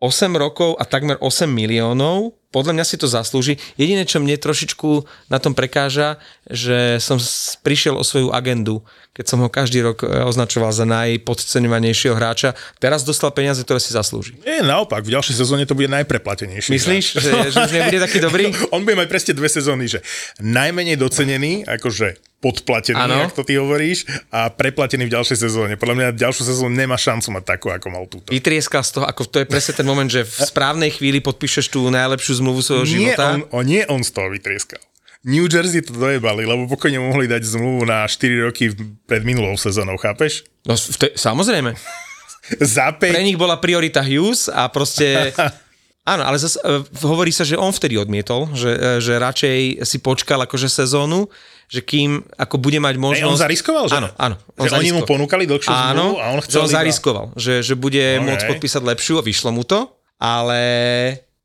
8 0.00 0.32
rokov 0.32 0.80
a 0.80 0.88
takmer 0.88 1.20
8 1.20 1.44
miliónov. 1.44 2.32
Podľa 2.50 2.74
mňa 2.74 2.84
si 2.88 2.98
to 2.98 3.06
zaslúži. 3.06 3.62
Jediné, 3.78 4.02
čo 4.02 4.18
mne 4.18 4.34
trošičku 4.34 5.06
na 5.30 5.38
tom 5.38 5.54
prekáža, 5.54 6.18
že 6.50 6.98
som 6.98 7.20
prišiel 7.62 7.94
o 7.94 8.02
svoju 8.02 8.34
agendu, 8.34 8.82
keď 9.14 9.24
som 9.28 9.38
ho 9.38 9.46
každý 9.46 9.86
rok 9.86 10.02
e, 10.02 10.10
označoval 10.26 10.74
za 10.74 10.82
najpodceňovanejšieho 10.82 12.16
hráča. 12.18 12.58
Teraz 12.82 13.06
dostal 13.06 13.30
peniaze, 13.30 13.62
ktoré 13.62 13.78
si 13.78 13.94
zaslúži. 13.94 14.34
Nie, 14.42 14.66
naopak, 14.66 15.06
v 15.06 15.14
ďalšej 15.14 15.36
sezóne 15.36 15.62
to 15.62 15.78
bude 15.78 15.92
najpreplatenejší. 15.94 16.74
Myslíš, 16.74 17.06
že, 17.22 17.30
že 17.54 17.56
už 17.60 17.70
nebude 17.70 18.02
taký 18.02 18.18
dobrý? 18.18 18.50
On 18.74 18.82
bude 18.82 18.98
mať 18.98 19.06
presne 19.06 19.32
dve 19.36 19.46
sezóny, 19.46 19.86
že 19.86 20.02
najmenej 20.42 20.98
docenený, 20.98 21.68
akože 21.70 22.29
podplatený, 22.40 22.96
ano. 22.96 23.28
ako 23.28 23.44
to 23.44 23.44
ty 23.44 23.54
hovoríš, 23.60 24.08
a 24.32 24.48
preplatený 24.48 25.06
v 25.06 25.12
ďalšej 25.12 25.38
sezóne. 25.44 25.76
Podľa 25.76 25.96
mňa 25.96 26.06
ďalšiu 26.16 26.42
sezónu 26.48 26.72
nemá 26.72 26.96
šancu 26.96 27.36
mať 27.36 27.44
takú, 27.44 27.68
ako 27.68 27.86
mal 27.92 28.08
túto. 28.08 28.32
Vytrieska 28.32 28.80
z 28.80 28.96
toho, 28.96 29.04
ako 29.04 29.28
to 29.28 29.44
je 29.44 29.46
presne 29.46 29.76
ten 29.76 29.84
moment, 29.84 30.08
že 30.08 30.24
v 30.24 30.48
správnej 30.48 30.88
chvíli 30.88 31.20
podpíšeš 31.20 31.68
tú 31.68 31.84
najlepšiu 31.92 32.40
zmluvu 32.40 32.64
svojho 32.64 32.86
nie 32.88 32.92
života. 32.96 33.36
On, 33.36 33.60
on, 33.60 33.64
nie 33.68 33.84
on 33.92 34.00
z 34.00 34.10
toho 34.16 34.32
vytrieskal. 34.32 34.80
New 35.20 35.44
Jersey 35.52 35.84
to 35.84 35.92
dojebali, 35.92 36.48
lebo 36.48 36.64
pokojne 36.64 36.96
mohli 36.96 37.28
dať 37.28 37.44
zmluvu 37.44 37.84
na 37.84 38.08
4 38.08 38.48
roky 38.48 38.72
pred 39.04 39.20
minulou 39.20 39.52
sezónou, 39.60 40.00
chápeš? 40.00 40.48
No, 40.64 40.80
te, 40.80 41.12
samozrejme. 41.12 41.76
Za 42.64 42.96
5... 42.96 43.04
Pre 43.04 43.20
nich 43.20 43.36
bola 43.36 43.60
priorita 43.60 44.00
Hughes 44.00 44.48
a 44.48 44.64
proste... 44.72 45.30
Áno, 46.10 46.24
ale 46.24 46.40
zase 46.40 46.56
hovorí 47.04 47.28
sa, 47.28 47.44
že 47.44 47.60
on 47.60 47.76
vtedy 47.76 48.00
odmietol, 48.00 48.48
že, 48.56 48.72
uh, 48.72 48.98
že 48.98 49.20
radšej 49.20 49.84
si 49.84 50.00
počkal 50.00 50.40
akože 50.48 50.66
sezónu, 50.66 51.28
že 51.70 51.86
kým 51.86 52.26
ako 52.34 52.58
bude 52.58 52.82
mať 52.82 52.98
možnosť... 52.98 53.22
Ej, 53.22 53.30
on 53.30 53.38
zariskoval, 53.38 53.84
že? 53.86 53.94
Áno, 54.02 54.08
áno. 54.18 54.36
On 54.58 54.66
že 54.66 54.74
oni 54.74 54.90
mu 54.90 55.06
ponúkali 55.06 55.46
dlhšiu 55.46 55.70
áno, 55.70 55.78
zmluvu 55.78 56.14
a 56.18 56.24
on 56.34 56.40
chcel... 56.42 56.58
Že 56.58 56.60
on 56.66 56.70
zariskoval, 56.74 57.26
že, 57.38 57.54
že 57.62 57.74
bude 57.78 58.02
okay. 58.02 58.26
môcť 58.26 58.44
podpísať 58.50 58.82
lepšiu 58.82 59.14
a 59.18 59.22
vyšlo 59.22 59.54
mu 59.54 59.62
to, 59.62 59.86
ale 60.18 60.60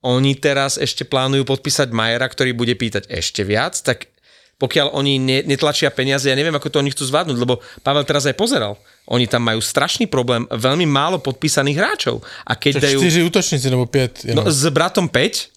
oni 0.01 0.33
teraz 0.41 0.81
ešte 0.81 1.05
plánujú 1.05 1.45
podpísať 1.45 1.93
Majera, 1.93 2.25
ktorý 2.25 2.57
bude 2.57 2.73
pýtať 2.73 3.05
ešte 3.05 3.45
viac, 3.45 3.77
tak 3.85 4.09
pokiaľ 4.55 4.95
oni 4.95 5.19
netlačia 5.43 5.91
peniaze, 5.91 6.31
ja 6.31 6.37
neviem, 6.37 6.55
ako 6.55 6.71
to 6.71 6.79
oni 6.79 6.89
chcú 6.95 7.11
zvládnuť, 7.11 7.37
lebo 7.37 7.59
Pavel 7.83 8.07
teraz 8.07 8.23
aj 8.23 8.39
pozeral. 8.39 8.79
Oni 9.11 9.27
tam 9.27 9.43
majú 9.43 9.59
strašný 9.59 10.07
problém, 10.07 10.47
veľmi 10.47 10.87
málo 10.87 11.19
podpísaných 11.19 11.77
hráčov. 11.77 12.23
A 12.47 12.55
keď 12.55 12.79
dajú... 12.79 13.03
4 13.03 13.27
útočníci, 13.27 13.67
nebo 13.67 13.83
5. 13.83 14.31
No, 14.31 14.47
s 14.47 14.63
bratom 14.71 15.11
5, 15.11 15.54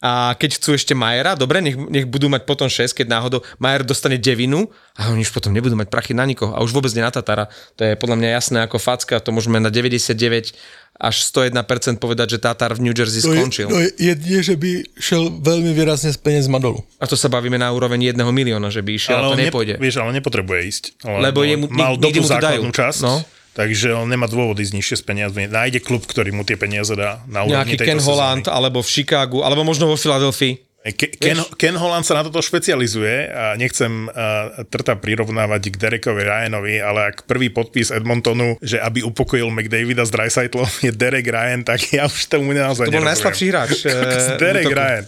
a 0.00 0.32
keď 0.32 0.56
chcú 0.56 0.72
ešte 0.72 0.96
Majera, 0.96 1.36
dobre, 1.36 1.60
nech, 1.60 1.76
nech 1.76 2.08
budú 2.08 2.32
mať 2.32 2.48
potom 2.48 2.72
6, 2.72 2.96
keď 2.96 3.06
náhodou 3.06 3.44
Majer 3.60 3.84
dostane 3.84 4.16
devinu 4.16 4.72
a 4.96 5.12
oni 5.12 5.28
už 5.28 5.32
potom 5.36 5.52
nebudú 5.52 5.76
mať 5.76 5.92
prachy 5.92 6.16
na 6.16 6.24
nikoho 6.24 6.56
a 6.56 6.64
už 6.64 6.72
vôbec 6.72 6.88
nie 6.96 7.04
na 7.04 7.12
Tatara. 7.12 7.52
To 7.76 7.84
je 7.84 8.00
podľa 8.00 8.16
mňa 8.16 8.28
jasné 8.32 8.58
ako 8.64 8.80
facka, 8.80 9.20
to 9.20 9.28
môžeme 9.28 9.60
na 9.60 9.68
99 9.68 10.56
až 11.00 11.16
101% 11.32 12.00
povedať, 12.00 12.36
že 12.36 12.38
Tatar 12.40 12.76
v 12.76 12.88
New 12.88 12.96
Jersey 12.96 13.24
no 13.24 13.32
skončil. 13.32 13.68
Je, 13.68 13.72
no 13.72 13.78
jedine, 13.96 14.40
že 14.40 14.56
by 14.56 14.70
šel 14.96 15.32
veľmi 15.36 15.72
výrazne 15.76 16.12
z 16.12 16.18
peniaz 16.20 16.48
dolu. 16.48 16.80
A 16.96 17.04
to 17.04 17.16
sa 17.16 17.28
bavíme 17.28 17.56
na 17.60 17.68
úroveň 17.72 18.12
jedného 18.12 18.28
milióna, 18.32 18.68
že 18.68 18.80
by 18.80 18.96
išiel, 18.96 19.20
ale 19.20 19.36
to 19.36 19.40
nepôjde. 19.48 19.74
Vieš, 19.80 20.00
ale 20.00 20.16
nepotrebuje 20.16 20.60
ísť. 20.64 20.84
Lebo, 21.04 21.20
lebo 21.20 21.40
je 21.44 21.54
mu, 21.60 21.66
mal 21.72 21.96
dobrú 22.00 22.24
základnú 22.24 22.72
časť. 22.72 23.00
No 23.04 23.20
takže 23.54 23.94
on 23.94 24.08
nemá 24.08 24.30
dôvod 24.30 24.58
ísť 24.58 24.74
nižšie 24.74 24.96
s 25.00 25.04
peniazmi. 25.04 25.50
Nájde 25.50 25.82
klub, 25.82 26.06
ktorý 26.06 26.30
mu 26.34 26.42
tie 26.46 26.58
peniaze 26.58 26.94
dá 26.94 27.22
na 27.26 27.46
úrovni 27.46 27.76
Nejaký 27.76 27.76
Ken 27.82 28.00
Holland, 28.02 28.46
alebo 28.46 28.80
v 28.80 28.88
Chicagu, 28.88 29.42
alebo 29.42 29.66
možno 29.66 29.90
vo 29.90 29.96
Filadelfii. 29.98 30.70
Ken, 30.80 31.36
Ken 31.60 31.76
Holland 31.76 32.08
sa 32.08 32.16
na 32.16 32.24
toto 32.24 32.40
špecializuje 32.40 33.28
a 33.28 33.52
nechcem 33.52 34.08
uh, 34.08 34.64
trta 34.64 34.96
prirovnávať 34.96 35.68
k 35.68 35.74
Derekovi 35.76 36.24
Ryanovi, 36.24 36.80
ale 36.80 37.12
ak 37.12 37.28
prvý 37.28 37.52
podpis 37.52 37.92
Edmontonu, 37.92 38.56
že 38.64 38.80
aby 38.80 39.04
upokojil 39.04 39.52
McDavida 39.52 40.08
z 40.08 40.16
Dreisaitlom 40.16 40.72
je 40.88 40.92
Derek 40.96 41.28
Ryan, 41.28 41.68
tak 41.68 41.84
ja 41.92 42.08
už 42.08 42.32
tomu 42.32 42.56
naozaj 42.56 42.88
To 42.88 42.96
bol 42.96 43.04
najslabší 43.04 43.44
hráč. 43.52 43.84
Uh, 43.84 44.40
Derek 44.40 44.72
Ryan. 44.72 45.04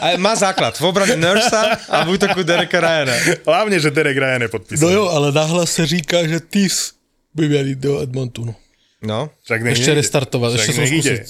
A 0.00 0.16
má 0.16 0.34
základ 0.34 0.74
v 0.78 0.84
obrane 0.84 1.16
Nursa 1.16 1.78
a 1.88 2.04
v 2.04 2.18
útoku 2.18 2.42
Dereka 2.42 2.80
Ryana. 2.80 3.14
Hlavne, 3.46 3.76
že 3.78 3.94
Derek 3.94 4.18
Ryan 4.18 4.42
je 4.46 4.50
podpísaný. 4.50 4.82
No 4.82 4.88
jo, 4.90 5.04
ale 5.08 5.32
nahlas 5.32 5.72
se 5.72 5.86
říká, 5.86 6.26
že 6.26 6.40
Tis 6.40 6.92
by 7.34 7.48
měl 7.48 7.66
jít 7.66 7.78
do 7.78 8.00
Edmontonu. 8.00 8.54
No. 8.98 9.30
Však 9.46 9.62
ešte 9.62 9.94
restartovať, 9.94 10.58
ešte 10.58 10.74
som 10.74 10.82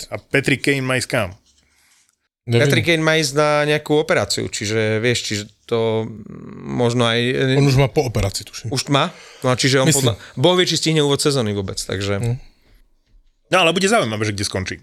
A 0.08 0.16
Patrick 0.16 0.64
Kane 0.64 0.80
má 0.80 0.96
ísť 0.96 1.08
kam? 1.12 1.36
Neviem. 2.48 2.64
Patrick 2.64 2.86
Kane 2.88 3.04
má 3.04 3.20
ísť 3.20 3.32
na 3.36 3.68
nejakú 3.68 4.00
operáciu, 4.00 4.48
čiže 4.48 5.04
vieš, 5.04 5.28
čiže 5.28 5.42
to 5.68 6.08
možno 6.64 7.04
aj... 7.04 7.20
On 7.60 7.68
už 7.68 7.76
má 7.76 7.92
po 7.92 8.08
operácii, 8.08 8.48
tuším. 8.48 8.72
Už 8.72 8.88
má? 8.88 9.12
No 9.44 9.52
a 9.52 9.54
čiže 9.60 9.84
on 9.84 9.86
Myslím. 9.92 10.16
podľa... 10.16 10.40
Boh 10.40 10.56
vie, 10.56 10.64
či 10.64 10.80
stihne 10.80 11.04
úvod 11.04 11.20
sezóny 11.20 11.52
vôbec, 11.52 11.76
takže... 11.76 12.16
Hmm. 12.16 12.40
No 13.52 13.56
ale 13.60 13.76
bude 13.76 13.84
zaujímavé, 13.84 14.24
že 14.24 14.32
kde 14.32 14.48
skončí. 14.48 14.76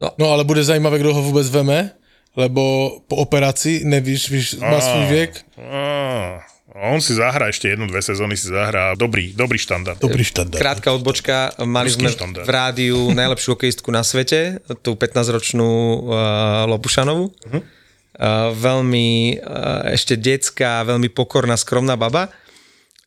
No. 0.00 0.08
no 0.16 0.26
ale 0.32 0.48
bude 0.48 0.64
zaujímavé, 0.64 0.96
kto 0.96 1.12
ho 1.12 1.20
vôbec 1.20 1.44
veme, 1.52 1.92
lebo 2.32 2.96
po 3.04 3.20
operácii 3.20 3.84
nevíš, 3.84 4.32
víš, 4.32 4.46
má 4.56 4.80
svoj 4.80 5.04
viek. 5.12 5.32
Á, 5.60 6.40
On 6.80 7.02
si 7.02 7.12
zahrá 7.12 7.52
ešte 7.52 7.68
jednu, 7.68 7.84
dve 7.90 8.00
sezóny 8.00 8.38
si 8.38 8.48
zahrá. 8.48 8.96
Dobrý, 8.96 9.36
dobrý 9.36 9.60
štandard. 9.60 10.00
Dobrý 10.00 10.24
štandard. 10.24 10.62
Krátka 10.62 10.94
odbočka, 10.96 11.52
mali 11.68 11.92
sme 11.92 12.08
štandard. 12.08 12.46
v 12.46 12.50
rádiu 12.50 12.98
najlepšiu 13.12 13.58
hokejistku 13.58 13.92
na 13.92 14.00
svete, 14.00 14.64
tú 14.80 14.96
15-ročnú 14.96 15.68
uh, 15.68 16.64
Lopušanovu. 16.70 17.24
Uh-huh. 17.28 17.60
Uh, 17.60 18.54
veľmi 18.56 19.36
uh, 19.42 19.92
ešte 19.92 20.16
detská, 20.16 20.86
veľmi 20.88 21.12
pokorná, 21.12 21.58
skromná 21.60 21.98
baba 21.98 22.32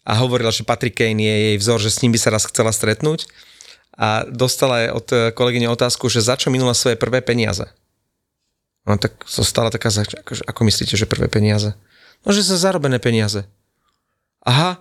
a 0.04 0.14
hovorila, 0.20 0.52
že 0.52 0.68
Patrick 0.68 1.00
Kane 1.00 1.24
je 1.24 1.36
jej 1.50 1.58
vzor, 1.58 1.80
že 1.80 1.90
s 1.90 2.02
ním 2.04 2.12
by 2.12 2.20
sa 2.20 2.30
raz 2.36 2.44
chcela 2.44 2.76
stretnúť 2.76 3.26
a 3.94 4.26
dostala 4.26 4.90
od 4.94 5.06
kolegyne 5.38 5.70
otázku, 5.70 6.10
že 6.10 6.26
za 6.26 6.34
čo 6.34 6.50
minula 6.50 6.74
svoje 6.74 6.98
prvé 6.98 7.22
peniaze. 7.22 7.70
No 8.84 9.00
tak 9.00 9.16
zostala 9.24 9.72
taká, 9.72 9.88
ako, 9.94 10.44
ako 10.44 10.62
myslíte, 10.68 11.00
že 11.00 11.08
prvé 11.08 11.32
peniaze? 11.32 11.72
No, 12.28 12.36
že 12.36 12.44
sa 12.44 12.60
zarobené 12.60 13.00
peniaze. 13.00 13.48
Aha, 14.44 14.76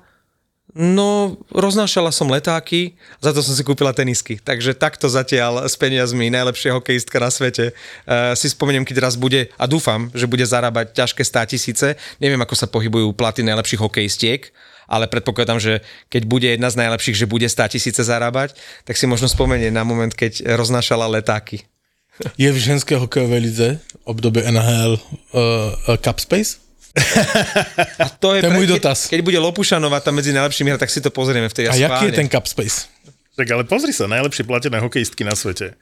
no 0.74 1.38
roznášala 1.54 2.10
som 2.10 2.26
letáky, 2.26 2.98
za 3.22 3.30
to 3.30 3.44
som 3.44 3.54
si 3.54 3.62
kúpila 3.62 3.94
tenisky. 3.94 4.42
Takže 4.42 4.74
takto 4.74 5.06
zatiaľ 5.06 5.68
s 5.70 5.78
peniazmi 5.78 6.32
najlepšia 6.32 6.74
hokejistka 6.74 7.22
na 7.22 7.30
svete. 7.30 7.70
Uh, 8.08 8.34
si 8.34 8.50
spomeniem, 8.50 8.82
keď 8.82 9.06
raz 9.06 9.14
bude, 9.14 9.52
a 9.54 9.64
dúfam, 9.70 10.10
že 10.16 10.26
bude 10.26 10.42
zarábať 10.42 10.98
ťažké 10.98 11.22
stá 11.22 11.46
tisíce. 11.46 11.94
Neviem, 12.18 12.42
ako 12.42 12.58
sa 12.58 12.66
pohybujú 12.66 13.14
platy 13.14 13.46
najlepších 13.46 13.82
hokejistiek, 13.84 14.50
ale 14.92 15.08
predpokladám, 15.08 15.56
že 15.56 15.80
keď 16.12 16.22
bude 16.28 16.48
jedna 16.52 16.68
z 16.68 16.84
najlepších, 16.84 17.16
že 17.16 17.24
bude 17.24 17.48
100 17.48 17.72
tisíce 17.72 18.04
zarábať, 18.04 18.52
tak 18.84 19.00
si 19.00 19.08
možno 19.08 19.24
spomenie 19.24 19.72
na 19.72 19.88
moment, 19.88 20.12
keď 20.12 20.44
roznášala 20.60 21.08
letáky. 21.08 21.64
Je 22.36 22.52
v 22.52 22.58
ženské 22.60 22.92
hokejovej 23.00 23.40
lize 23.40 23.68
obdobie 24.04 24.44
NHL 24.44 25.00
uh, 25.00 25.00
uh, 25.88 25.96
Cup 25.96 26.20
Space? 26.20 26.60
A 28.04 28.12
to 28.12 28.36
je, 28.36 28.44
to 28.44 28.52
je 28.52 28.52
pre, 28.52 28.52
môj 28.52 28.68
dotaz. 28.68 29.08
Keď, 29.08 29.16
keď 29.16 29.20
bude 29.24 29.38
Lopušanová 29.40 30.04
tam 30.04 30.20
medzi 30.20 30.28
najlepšími, 30.36 30.76
tak 30.76 30.92
si 30.92 31.00
to 31.00 31.08
pozrieme 31.08 31.48
v 31.48 31.56
tej 31.56 31.72
A 31.72 31.88
jaký 31.88 32.12
je 32.12 32.20
ten 32.20 32.28
Cup 32.28 32.44
Space? 32.44 32.92
Tak 33.32 33.48
ale 33.48 33.64
pozri 33.64 33.96
sa, 33.96 34.04
najlepšie 34.04 34.44
platené 34.44 34.76
hokejistky 34.76 35.24
na 35.24 35.32
svete. 35.32 35.72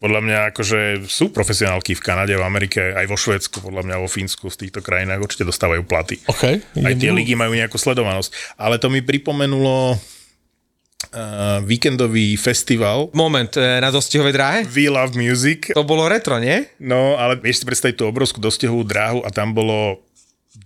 Podľa 0.00 0.20
mňa 0.24 0.38
akože 0.56 0.80
sú 1.12 1.28
profesionálky 1.28 1.92
v 1.92 2.00
Kanade, 2.00 2.32
v 2.32 2.40
Amerike, 2.40 2.96
aj 2.96 3.04
vo 3.04 3.20
Švedsku, 3.20 3.60
podľa 3.60 3.84
mňa 3.84 3.96
vo 4.00 4.08
Fínsku, 4.08 4.48
v 4.48 4.56
týchto 4.56 4.80
krajinách 4.80 5.20
určite 5.20 5.44
dostávajú 5.44 5.84
platy. 5.84 6.16
Okay, 6.24 6.64
aj 6.80 6.94
tie 6.96 7.12
ligy 7.12 7.36
majú 7.36 7.52
nejakú 7.52 7.76
sledovanosť. 7.76 8.56
Ale 8.56 8.80
to 8.80 8.88
mi 8.88 9.04
pripomenulo 9.04 9.92
uh, 9.92 11.60
víkendový 11.68 12.32
festival. 12.40 13.12
Moment, 13.12 13.52
uh, 13.60 13.76
na 13.76 13.92
dostihovej 13.92 14.32
dráhe? 14.32 14.58
We 14.72 14.88
Love 14.88 15.12
Music. 15.20 15.76
To 15.76 15.84
bolo 15.84 16.08
retro, 16.08 16.40
nie? 16.40 16.64
No, 16.80 17.20
ale 17.20 17.36
vieš 17.36 17.60
si 17.60 17.68
predstaviť 17.68 18.00
tú 18.00 18.08
obrovskú 18.08 18.40
dostihovú 18.40 18.80
dráhu 18.88 19.20
a 19.20 19.28
tam 19.28 19.52
bolo 19.52 20.00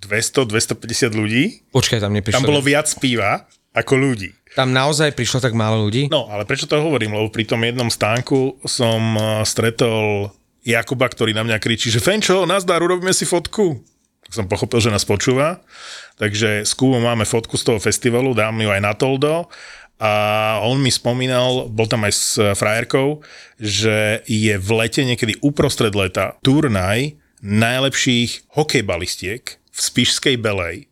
200-250 0.06 1.10
ľudí. 1.10 1.66
Počkaj, 1.74 1.98
tam 1.98 2.14
neprišlo. 2.14 2.38
Tam 2.38 2.46
bolo 2.46 2.62
viac 2.62 2.86
piva 3.02 3.50
ako 3.74 3.98
ľudí. 3.98 4.30
Tam 4.54 4.70
naozaj 4.70 5.18
prišlo 5.18 5.42
tak 5.42 5.54
málo 5.58 5.82
ľudí? 5.82 6.06
No, 6.08 6.30
ale 6.30 6.46
prečo 6.46 6.70
to 6.70 6.78
hovorím? 6.78 7.18
Lebo 7.18 7.28
pri 7.34 7.42
tom 7.42 7.66
jednom 7.66 7.90
stánku 7.90 8.62
som 8.66 9.18
eh, 9.18 9.24
stretol 9.42 10.30
Jakuba, 10.64 11.10
ktorý 11.10 11.36
na 11.36 11.44
mňa 11.44 11.60
kričí, 11.60 11.92
že 11.92 12.00
Fenčo, 12.00 12.48
nazdar, 12.48 12.80
urobíme 12.80 13.12
si 13.12 13.28
fotku. 13.28 13.82
Tak 14.24 14.32
som 14.32 14.48
pochopil, 14.48 14.80
že 14.80 14.88
nás 14.88 15.04
počúva. 15.04 15.60
Takže 16.16 16.64
s 16.64 16.72
Kubom 16.72 17.04
máme 17.04 17.28
fotku 17.28 17.60
z 17.60 17.68
toho 17.68 17.78
festivalu, 17.82 18.32
dám 18.32 18.56
ju 18.56 18.72
aj 18.72 18.80
na 18.80 18.96
Toldo. 18.96 19.52
A 20.00 20.12
on 20.64 20.80
mi 20.80 20.88
spomínal, 20.88 21.68
bol 21.68 21.84
tam 21.84 22.08
aj 22.08 22.12
s 22.16 22.28
frajerkou, 22.56 23.20
že 23.60 24.24
je 24.24 24.54
v 24.56 24.70
lete, 24.74 25.04
niekedy 25.04 25.38
uprostred 25.44 25.94
leta, 25.94 26.34
turnaj 26.42 27.14
najlepších 27.44 28.56
hokejbalistiek 28.56 29.44
v 29.44 29.78
Spišskej 29.78 30.40
Belej. 30.40 30.88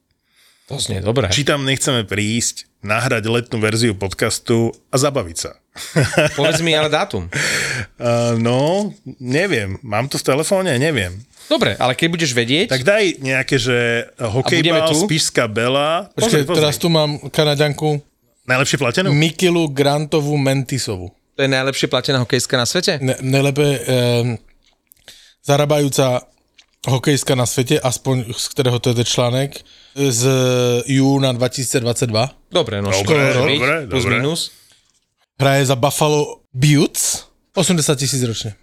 To 0.68 0.76
znie 0.76 1.00
dobré. 1.00 1.32
Či 1.32 1.48
tam 1.48 1.64
nechceme 1.64 2.04
prísť, 2.04 2.68
nahrať 2.82 3.24
letnú 3.30 3.62
verziu 3.62 3.94
podcastu 3.94 4.74
a 4.90 4.96
zabaviť 4.98 5.36
sa. 5.38 5.56
Povedz 6.38 6.60
mi 6.60 6.74
ale 6.76 6.92
dátum. 6.92 7.30
Uh, 8.02 8.34
no, 8.34 8.90
neviem. 9.22 9.78
Mám 9.86 10.10
to 10.10 10.18
v 10.18 10.26
telefóne? 10.26 10.74
Neviem. 10.74 11.22
Dobre, 11.46 11.78
ale 11.78 11.94
keď 11.94 12.08
budeš 12.10 12.34
vedieť... 12.34 12.66
Tak 12.66 12.82
daj 12.82 13.22
nejaké, 13.22 13.62
že 13.62 14.10
hokejbal, 14.18 14.90
Spišská 14.90 15.46
Bela. 15.46 16.10
Počkej, 16.18 16.50
teraz 16.50 16.82
tu 16.82 16.90
mám 16.90 17.22
Kanaďanku. 17.30 18.02
Najlepšie 18.42 18.78
platenú? 18.82 19.14
Mikilu 19.14 19.70
Grantovú 19.70 20.34
Mentisovu. 20.34 21.14
To 21.38 21.40
je 21.46 21.50
najlepšie 21.50 21.86
platená 21.86 22.18
hokejská 22.26 22.58
na 22.58 22.66
svete? 22.66 22.98
Ne, 22.98 23.14
najlepšie 23.22 23.70
eh, 23.70 24.34
zarábajúca 25.46 26.26
hokejska 26.82 27.38
na 27.38 27.46
svete, 27.46 27.78
aspoň 27.78 28.34
z 28.34 28.46
ktorého 28.50 28.78
to 28.82 28.90
je 28.90 29.06
článek, 29.06 29.62
z 29.94 30.22
júna 30.90 31.30
2022. 31.36 32.08
Dobre, 32.50 32.82
no 32.82 32.90
dobre, 32.90 33.32
dobre, 33.34 33.74
plus 33.86 34.04
dobre. 34.04 34.14
minus. 34.18 34.40
Hraje 35.38 35.66
za 35.66 35.76
Buffalo 35.78 36.42
Buttes 36.54 37.26
80 37.54 37.96
tisíc 37.98 38.22
ročne. 38.24 38.56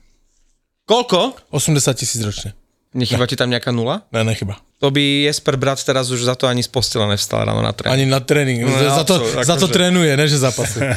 Koľko? 0.89 1.38
80 1.53 1.93
tisíc 1.93 2.21
ročne. 2.25 2.58
Nechyba 2.89 3.30
ti 3.30 3.38
tam 3.38 3.54
nejaká 3.54 3.69
nula? 3.69 4.10
Ne, 4.10 4.25
nechyba. 4.25 4.58
To 4.82 4.89
by 4.89 5.30
Jesper 5.30 5.62
brat 5.62 5.78
teraz 5.86 6.10
už 6.10 6.25
za 6.25 6.34
to 6.34 6.49
ani 6.49 6.65
z 6.65 6.71
postela 6.73 7.06
nevstal 7.06 7.45
ráno 7.45 7.62
na 7.62 7.69
tréning. 7.69 7.93
Ani 7.93 8.06
na 8.10 8.17
tréning. 8.17 8.65
No, 8.65 8.73
za, 8.73 9.06
to, 9.06 9.21
absolut, 9.21 9.45
za 9.45 9.56
to 9.62 9.67
že... 9.69 9.73
trénuje, 9.78 10.12
ne 10.17 10.25
že 10.25 10.41
zápasy. 10.41 10.80
uh, 10.82 10.89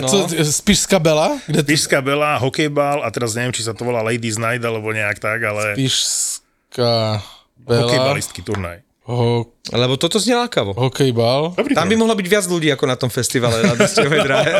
no. 0.02 0.08
co, 0.08 0.16
Spišská 0.40 0.96
Bela? 0.96 1.36
Kde 1.44 1.60
Spišská 1.66 2.00
Bela, 2.00 2.40
hokejbal 2.40 3.04
a 3.04 3.12
teraz 3.12 3.36
neviem, 3.36 3.52
či 3.52 3.60
sa 3.60 3.76
to 3.76 3.84
volá 3.84 4.00
Ladies 4.00 4.40
Night 4.40 4.64
alebo 4.64 4.88
nejak 4.88 5.20
tak, 5.20 5.44
ale... 5.44 5.76
Spišská 5.76 7.20
Bela. 7.60 7.84
Hokejbalistský 7.84 8.40
turnaj. 8.40 8.80
Ho... 9.04 9.52
Lebo 9.68 10.00
toto 10.00 10.16
znie 10.16 10.38
lákavo. 10.38 10.72
Hokejbal. 10.72 11.60
Dobrý 11.60 11.76
tam 11.76 11.92
by 11.92 11.96
mohlo 12.00 12.16
byť 12.16 12.24
viac 12.30 12.48
ľudí 12.48 12.72
ako 12.72 12.88
na 12.88 12.96
tom 12.96 13.12
festivale 13.12 13.60
na 13.68 13.76
Dostiovej 13.76 14.24
dráhe. 14.24 14.52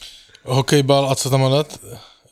Hokejbal 0.56 1.12
a 1.12 1.18
co 1.18 1.28
tam 1.28 1.44
má 1.44 1.52
dať? 1.60 1.76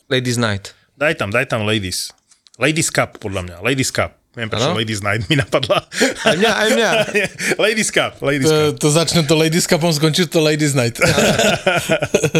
Ladies 0.08 0.40
Night. 0.40 0.72
Daj 0.96 1.20
tam, 1.20 1.28
daj 1.28 1.52
tam 1.52 1.68
Ladies. 1.68 2.15
Ladies 2.56 2.88
Cup, 2.88 3.20
podľa 3.20 3.40
mňa. 3.44 3.56
Ladies 3.60 3.92
Cup. 3.92 4.16
Neviem, 4.36 4.52
prečo 4.52 4.68
ano? 4.68 4.76
Ladies 4.76 5.00
Night 5.00 5.24
mi 5.32 5.36
napadla. 5.40 5.80
Aj 6.28 6.36
mňa, 6.36 6.52
aj 6.52 6.68
mňa. 6.76 6.90
ladies 7.64 7.88
Cup, 7.88 8.20
Ladies 8.20 8.48
to, 8.48 8.52
Cup. 8.52 8.80
To 8.84 8.88
začne 8.92 9.20
to 9.24 9.32
Ladies 9.32 9.64
Cupom, 9.64 9.88
skončí 9.88 10.28
to 10.28 10.44
Ladies 10.44 10.76
Night. 10.76 11.00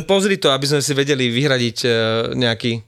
Pozri 0.05 0.37
to, 0.37 0.53
aby 0.53 0.69
sme 0.69 0.85
si 0.85 0.93
vedeli 0.93 1.33
vyhradiť 1.33 1.79
uh, 1.89 1.93
nejaký 2.37 2.85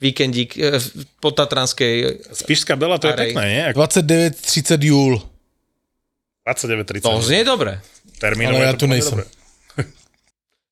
víkendík 0.00 0.56
uh, 0.56 0.80
po 1.20 1.36
Tatranskej 1.36 2.24
Spišská 2.32 2.80
Bela, 2.80 2.96
to 2.96 3.12
arej. 3.12 3.36
je 3.36 3.36
pekné, 3.36 3.44
nie? 3.44 3.64
29.30 3.76 4.88
júl. 4.88 5.20
29.30. 6.48 7.04
To 7.04 7.20
znie 7.20 7.44
dobre. 7.44 7.76
Termínové 8.16 8.64
Ale 8.64 8.72
ja 8.72 8.74
tu 8.76 8.88
nejsem. 8.88 9.20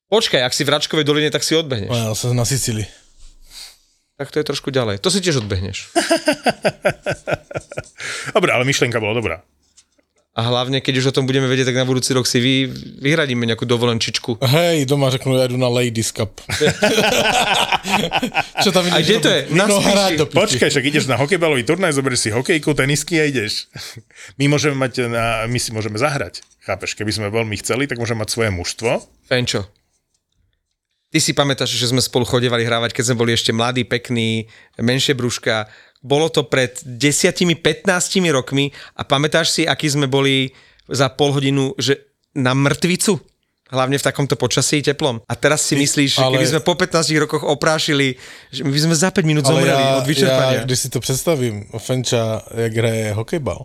Počkaj, 0.09 0.41
ak 0.41 0.53
si 0.57 0.65
v 0.65 0.69
Račkovej 0.73 1.05
doline, 1.05 1.29
tak 1.29 1.45
si 1.45 1.53
odbehneš. 1.53 1.89
No, 1.93 1.97
ja 2.09 2.17
som 2.17 2.33
na 2.33 2.49
Sicílii 2.49 3.04
tak 4.15 4.31
to 4.31 4.39
je 4.39 4.47
trošku 4.47 4.71
ďalej. 4.71 5.03
To 5.03 5.11
si 5.11 5.19
tiež 5.19 5.43
odbehneš. 5.43 5.91
Dobre, 8.35 8.51
ale 8.55 8.63
myšlienka 8.63 8.99
bola 8.99 9.15
dobrá. 9.15 9.43
A 10.35 10.51
hlavne, 10.51 10.83
keď 10.83 10.99
už 10.99 11.05
o 11.11 11.15
tom 11.15 11.23
budeme 11.23 11.47
vedieť, 11.47 11.71
tak 11.71 11.79
na 11.79 11.87
budúci 11.87 12.11
rok 12.11 12.27
si 12.27 12.43
vy, 12.43 12.67
vyhradíme 12.99 13.47
nejakú 13.47 13.63
dovolenčičku. 13.63 14.43
Hej, 14.43 14.83
doma 14.83 15.07
řeknú, 15.07 15.39
ja 15.39 15.47
jdu 15.47 15.55
na 15.55 15.71
Ladies 15.71 16.11
Cup. 16.11 16.43
Čo 18.63 18.75
tam 18.75 18.83
ideš? 18.83 18.91
A 18.91 18.99
kde 18.99 19.17
to 19.23 19.29
je? 19.31 19.39
Na 19.55 19.63
no, 19.63 19.79
Počkaj, 20.27 20.75
však 20.75 20.85
ideš 20.91 21.07
na 21.07 21.15
hokejbalový 21.15 21.63
turnaj, 21.63 21.95
zoberieš 21.95 22.27
si 22.27 22.29
hokejku, 22.35 22.75
tenisky 22.75 23.23
a 23.23 23.31
ideš. 23.31 23.71
My 24.39 24.51
môžeme 24.51 24.75
mať, 24.75 25.07
na, 25.07 25.47
my 25.47 25.55
si 25.55 25.71
môžeme 25.71 25.95
zahrať. 25.95 26.43
Chápeš, 26.67 26.99
keby 26.99 27.15
sme 27.15 27.27
veľmi 27.31 27.55
chceli, 27.63 27.87
tak 27.87 27.95
môžeme 27.95 28.27
mať 28.27 28.35
svoje 28.35 28.51
mužstvo. 28.51 29.07
Fenčo, 29.31 29.71
Ty 31.15 31.23
si 31.23 31.31
pamätáš, 31.31 31.71
že 31.71 31.95
sme 31.95 32.03
spolu 32.03 32.27
chodevali 32.27 32.67
hrávať, 32.67 32.91
keď 32.91 33.03
sme 33.07 33.23
boli 33.23 33.31
ešte 33.31 33.55
mladí, 33.55 33.87
pekní, 33.87 34.51
menšie 34.75 35.15
brúška. 35.15 35.63
Bolo 36.03 36.27
to 36.27 36.43
pred 36.43 36.75
10-15 36.83 37.55
rokmi 38.35 38.75
a 38.99 39.07
pamätáš 39.07 39.55
si, 39.55 39.63
aký 39.63 39.87
sme 39.87 40.11
boli 40.11 40.51
za 40.91 41.07
pol 41.07 41.31
hodinu 41.31 41.71
že 41.79 42.03
na 42.35 42.51
mŕtvicu? 42.51 43.15
Hlavne 43.71 43.95
v 43.95 44.03
takomto 44.03 44.35
počasí 44.35 44.83
teplom. 44.83 45.23
A 45.23 45.39
teraz 45.39 45.63
si 45.63 45.79
myslíš, 45.79 46.19
ale... 46.19 46.35
že 46.35 46.35
keby 46.35 46.47
sme 46.51 46.61
po 46.67 46.75
15 46.75 47.23
rokoch 47.23 47.47
oprášili, 47.47 48.19
že 48.51 48.67
my 48.67 48.75
by 48.75 48.81
sme 48.83 48.95
za 48.99 49.07
5 49.07 49.23
minút 49.23 49.47
zomreli 49.47 49.71
ja, 49.71 50.03
od 50.03 50.05
vyčerpania. 50.11 50.59
Ja, 50.59 50.67
když 50.67 50.79
si 50.83 50.89
to 50.91 50.99
predstavím, 50.99 51.71
Fenča, 51.79 52.43
jak 52.51 52.75
hraje 52.75 53.15
hokejbal. 53.15 53.63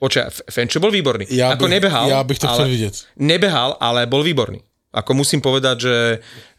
Počkaj, 0.00 0.48
Fenčo 0.48 0.80
bol 0.80 0.88
výborný. 0.88 1.28
Ja 1.28 1.52
Ako 1.52 1.68
bych, 1.68 1.74
nebehal. 1.76 2.08
Ja 2.08 2.24
bych 2.24 2.40
to 2.40 2.48
chcel 2.48 2.72
vidieť. 2.72 3.12
Nebehal, 3.20 3.76
ale 3.76 4.08
bol 4.08 4.24
výborný. 4.24 4.71
Ako 4.92 5.16
musím 5.16 5.40
povedať, 5.40 5.88
že, 5.88 5.96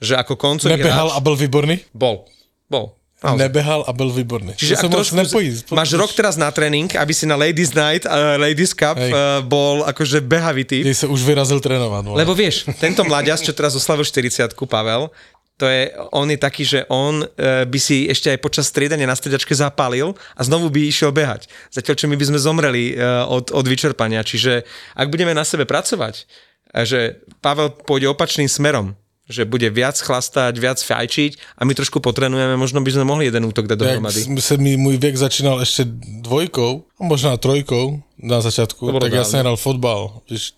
že 0.02 0.14
ako 0.18 0.34
koncový 0.34 0.74
Nebehal 0.74 1.14
hráč, 1.14 1.18
a 1.18 1.20
bol 1.22 1.38
výborný? 1.38 1.86
Bol. 1.94 2.26
Bol. 2.66 2.98
Naozaj. 3.24 3.40
Nebehal 3.40 3.82
a 3.88 3.92
bol 3.96 4.12
výborný. 4.12 4.52
Čiže 4.60 4.84
ak 4.84 4.92
trošku, 4.92 5.16
nepojí, 5.16 5.56
máš 5.72 5.96
rok 5.96 6.12
teraz 6.12 6.36
na 6.36 6.52
tréning, 6.52 6.92
aby 6.92 7.14
si 7.16 7.24
na 7.24 7.40
Ladies 7.40 7.72
Night 7.72 8.04
a 8.04 8.36
Ladies 8.36 8.76
Cup 8.76 9.00
uh, 9.00 9.40
bol 9.40 9.88
akože 9.88 10.20
behavitý. 10.20 10.84
Ty 10.84 10.92
sa 10.92 11.08
už 11.08 11.24
vyrazil 11.24 11.64
trénovať. 11.64 12.04
Vole. 12.04 12.20
Lebo 12.20 12.36
vieš, 12.36 12.68
tento 12.84 13.08
mladias, 13.08 13.40
čo 13.40 13.56
teraz 13.56 13.80
oslavil 13.80 14.04
40 14.04 14.52
Pavel, 14.68 15.08
to 15.56 15.70
je, 15.72 15.96
on 16.12 16.28
je 16.28 16.36
taký, 16.36 16.68
že 16.68 16.84
on 16.92 17.24
uh, 17.24 17.64
by 17.64 17.80
si 17.80 18.12
ešte 18.12 18.28
aj 18.28 18.44
počas 18.44 18.68
striedania 18.68 19.08
na 19.08 19.16
striedačke 19.16 19.56
zapálil 19.56 20.12
a 20.36 20.42
znovu 20.44 20.68
by 20.68 20.84
išiel 20.84 21.16
behať. 21.16 21.48
Zatiaľ, 21.72 21.96
čo 21.96 22.12
my 22.12 22.20
by 22.20 22.26
sme 22.28 22.40
zomreli 22.44 22.92
uh, 22.92 23.24
od, 23.24 23.56
od 23.56 23.66
vyčerpania. 23.72 24.20
Čiže 24.28 24.68
ak 25.00 25.08
budeme 25.08 25.32
na 25.32 25.48
sebe 25.48 25.64
pracovať, 25.64 26.28
uh, 26.28 26.53
že 26.82 27.22
Pavel 27.38 27.70
pôjde 27.70 28.10
opačným 28.10 28.50
smerom, 28.50 28.98
že 29.30 29.46
bude 29.46 29.70
viac 29.70 29.96
chlastať, 29.96 30.58
viac 30.58 30.82
fajčiť 30.82 31.62
a 31.62 31.62
my 31.64 31.78
trošku 31.78 32.02
potrenujeme, 32.02 32.58
možno 32.58 32.82
by 32.82 32.92
sme 32.92 33.06
mohli 33.06 33.30
jeden 33.30 33.46
útok 33.46 33.70
dať 33.70 33.78
dohromady. 33.78 34.20
Jak 34.26 34.42
sa 34.42 34.58
mi 34.58 34.74
môj 34.76 34.98
vek 34.98 35.16
začínal 35.16 35.62
ešte 35.62 35.86
dvojkou, 36.26 36.90
možno 37.00 37.38
trojkou 37.38 38.02
na 38.18 38.42
začiatku, 38.42 38.90
tak 38.98 39.14
ja 39.14 39.24
som 39.24 39.46
hral 39.46 39.56
fotbal, 39.56 40.26
víš, 40.28 40.58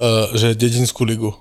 uh, 0.00 0.32
že 0.34 0.56
dedinskú 0.56 1.04
ligu 1.04 1.36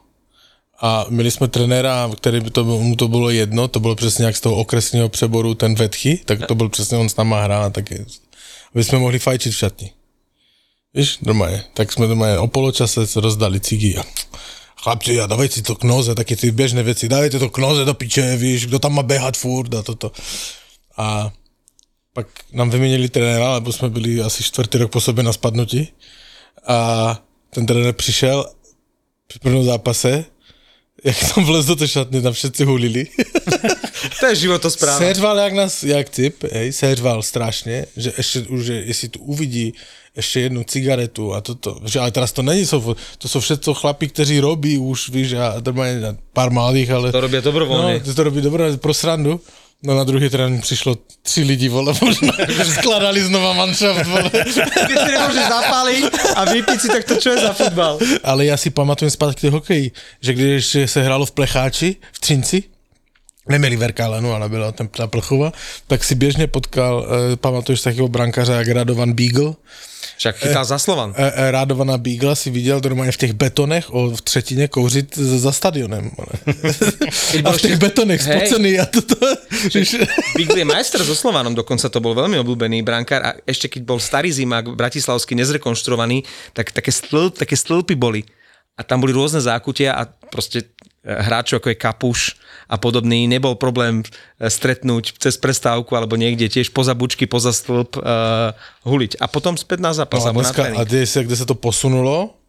a 0.82 1.06
měli 1.10 1.32
jsme 1.32 1.48
trenéra, 1.48 2.10
který 2.16 2.40
by 2.40 2.50
to, 2.50 2.64
mu 2.64 2.96
to 2.96 3.08
bylo 3.08 3.30
jedno, 3.30 3.68
to 3.68 3.80
bylo 3.80 3.96
přesně 3.96 4.26
jak 4.26 4.36
z 4.36 4.42
toho 4.42 4.56
okresního 4.56 5.10
přeboru 5.10 5.54
ten 5.56 5.76
Vetchy, 5.76 6.22
tak 6.26 6.46
to 6.46 6.56
byl 6.56 6.70
přesně 6.70 6.98
on 6.98 7.10
s 7.10 7.16
náma 7.16 7.44
hrál, 7.44 7.72
tak 7.72 7.92
je, 7.92 8.06
aby 8.74 8.84
jsme 8.84 9.00
mohli 9.00 9.20
fajčit 9.20 9.54
v 9.54 9.58
šatni. 9.58 9.92
Víš, 10.94 11.20
normálně. 11.22 11.64
Tak 11.74 11.92
jsme 11.92 12.08
doma 12.08 12.42
o 12.42 12.48
poločase 12.48 13.02
rozdali 13.16 13.60
cigy 13.60 13.98
a 13.98 14.04
chlapci, 14.84 15.22
a 15.22 15.28
dávajte 15.28 15.56
si 15.56 15.62
to 15.62 15.76
k 15.76 15.84
noze, 15.84 16.16
také 16.16 16.36
ty 16.36 16.52
běžné 16.52 16.84
věci, 16.84 17.10
dávajte 17.10 17.40
to 17.40 17.50
k 17.50 17.58
noze 17.58 17.86
do 17.86 17.94
piče, 17.94 18.36
víš, 18.38 18.66
kdo 18.66 18.80
tam 18.80 18.94
má 18.94 19.04
běhat 19.04 19.38
furt 19.38 19.74
a 19.74 19.82
toto. 19.82 20.12
A 20.98 21.32
pak 22.14 22.28
nám 22.54 22.70
vyměnili 22.70 23.10
trenéra, 23.10 23.54
lebo 23.54 23.72
jsme 23.72 23.90
byli 23.90 24.22
asi 24.22 24.44
čtvrtý 24.44 24.78
rok 24.78 24.92
po 24.92 25.02
sobě 25.02 25.24
na 25.24 25.34
spadnutí 25.34 25.88
a 26.68 27.20
ten 27.50 27.66
trenér 27.66 27.94
přišel 27.94 28.46
při 29.28 29.40
prvním 29.40 29.64
zápase 29.64 30.26
jak 31.04 31.34
tam 31.36 31.46
vlez 31.46 31.66
do 31.66 31.76
té 31.76 31.88
šatny, 31.88 32.22
tam 32.22 32.34
všetci 32.34 32.64
hulili. 32.64 33.08
to 34.20 34.26
je 34.26 34.36
životospráva. 34.36 34.98
Seřval 34.98 35.38
jak 35.38 35.54
nás, 35.54 35.84
jak 35.84 36.10
typ, 36.10 36.44
hej, 36.52 36.72
seřval 36.72 37.24
strašně, 37.24 37.86
že 37.98 38.14
ještě 38.18 38.40
už, 38.40 38.66
že 38.66 38.74
jestli 38.74 39.10
tu 39.10 39.20
uvidí 39.20 39.74
ještě 40.16 40.40
jednu 40.40 40.64
cigaretu 40.64 41.34
a 41.34 41.42
toto, 41.42 41.80
že 41.86 42.00
ale 42.00 42.12
teraz 42.12 42.32
to 42.32 42.42
není, 42.42 42.66
to 43.18 43.28
jsou 43.28 43.40
všetko 43.40 43.74
chlapí, 43.74 44.08
kteří 44.08 44.40
robí 44.40 44.78
už, 44.78 45.10
víš, 45.10 45.34
a 45.34 45.62
mají 45.72 45.96
pár 46.34 46.52
malých, 46.52 46.92
ale... 46.92 47.12
To 47.12 47.22
robí 47.22 47.38
dobrovolně. 47.42 48.02
No, 48.08 48.14
to 48.14 48.24
robí 48.24 48.42
dobrovolně 48.42 48.78
pro 48.78 48.94
srandu. 48.94 49.42
No 49.84 49.96
na 49.96 50.04
druhý 50.04 50.30
trénink 50.30 50.62
přišlo 50.62 50.98
tři 51.22 51.44
lidi, 51.44 51.70
vole, 51.70 51.94
možná, 52.02 52.34
že 52.48 52.66
skladali 52.80 53.24
znova 53.24 53.54
manšaft, 53.54 54.08
vole. 54.08 54.30
Ty 54.30 54.52
si 54.54 55.12
nemůžeš 55.12 55.48
zapálit 55.50 56.18
a 56.36 56.46
vypít 56.46 56.82
si, 56.82 56.88
tak 56.88 57.04
to 57.04 57.16
čo 57.16 57.30
je 57.30 57.42
za 57.42 57.54
fotbal? 57.54 58.00
Ale 58.24 58.46
já 58.46 58.58
si 58.58 58.70
pamatuju 58.70 59.12
zpátky 59.12 59.48
k 59.48 59.52
hokeji, 59.52 59.92
že 60.22 60.34
když 60.34 60.78
se 60.86 61.02
hrálo 61.02 61.26
v 61.26 61.32
Plecháči, 61.32 61.96
v 62.12 62.20
Třinci, 62.20 62.64
neměli 63.50 63.76
Verkálenu, 63.76 64.34
ale 64.34 64.50
byla 64.50 64.72
tam 64.72 64.88
ta 64.88 65.08
Plchova, 65.08 65.52
tak 65.88 66.04
si 66.04 66.16
běžně 66.16 66.48
potkal, 66.48 67.06
eh, 67.06 67.36
pamatuješ 67.36 67.82
takého 67.82 68.08
brankaře 68.08 68.54
jak 68.54 68.68
Radovan 68.68 69.14
Beagle, 69.14 69.54
však 70.22 70.38
chytá 70.38 70.62
za 70.62 70.78
Slovan. 70.78 71.18
E, 71.18 71.18
e, 71.18 71.52
Rádovaná 71.52 71.98
Bígla 71.98 72.38
si 72.38 72.54
viděl 72.54 72.78
normálně 72.78 73.12
v 73.12 73.18
těch 73.18 73.34
betonech 73.34 73.90
o, 73.90 74.14
v 74.14 74.22
třetině 74.22 74.68
kouřit 74.68 75.18
za 75.18 75.52
stadionem. 75.52 76.12
a 77.46 77.52
v 77.52 77.62
těch 77.62 77.78
betonech 77.82 78.22
spocený 78.22 78.80
a 78.80 78.86
toto. 78.86 79.18
Bígl 80.38 80.58
je 80.58 80.66
majster 80.66 81.02
so 81.02 81.18
Slovanom, 81.22 81.58
dokonca 81.58 81.90
to 81.90 81.98
bol 81.98 82.14
veľmi 82.14 82.38
obľúbený 82.38 82.86
brankár 82.86 83.22
a 83.26 83.32
ešte 83.50 83.66
keď 83.66 83.82
bol 83.82 83.98
starý 83.98 84.30
zimák 84.30 84.78
bratislavský 84.78 85.34
nezrekonštruovaný, 85.42 86.22
tak 86.54 86.70
také, 86.70 86.94
stĺp, 86.94 87.42
také 87.42 87.58
stĺpy 87.58 87.98
boli. 87.98 88.22
A 88.78 88.86
tam 88.86 89.02
boli 89.02 89.18
rôzne 89.18 89.42
zákutia 89.42 89.98
a 89.98 90.06
proste 90.06 90.70
hráčov 91.02 91.58
ako 91.62 91.74
je 91.74 91.82
Kapuš 91.82 92.20
a 92.70 92.78
podobný, 92.78 93.26
nebol 93.26 93.58
problém 93.58 94.06
e, 94.06 94.48
stretnúť 94.48 95.18
cez 95.18 95.34
prestávku 95.34 95.98
alebo 95.98 96.14
niekde 96.14 96.46
tiež 96.46 96.70
poza 96.70 96.94
bučky, 96.94 97.26
poza 97.26 97.50
stĺp 97.50 97.98
huliť. 98.82 99.22
A 99.22 99.26
potom 99.30 99.54
späť 99.58 99.80
na 99.82 99.94
zápas. 99.94 100.26
No 100.26 100.30
a, 100.30 100.34
dneska, 100.34 100.62
a 100.74 100.82
kde, 100.82 101.06
sa, 101.06 101.22
kde 101.22 101.36
sa 101.38 101.46
to 101.46 101.54
posunulo, 101.54 102.42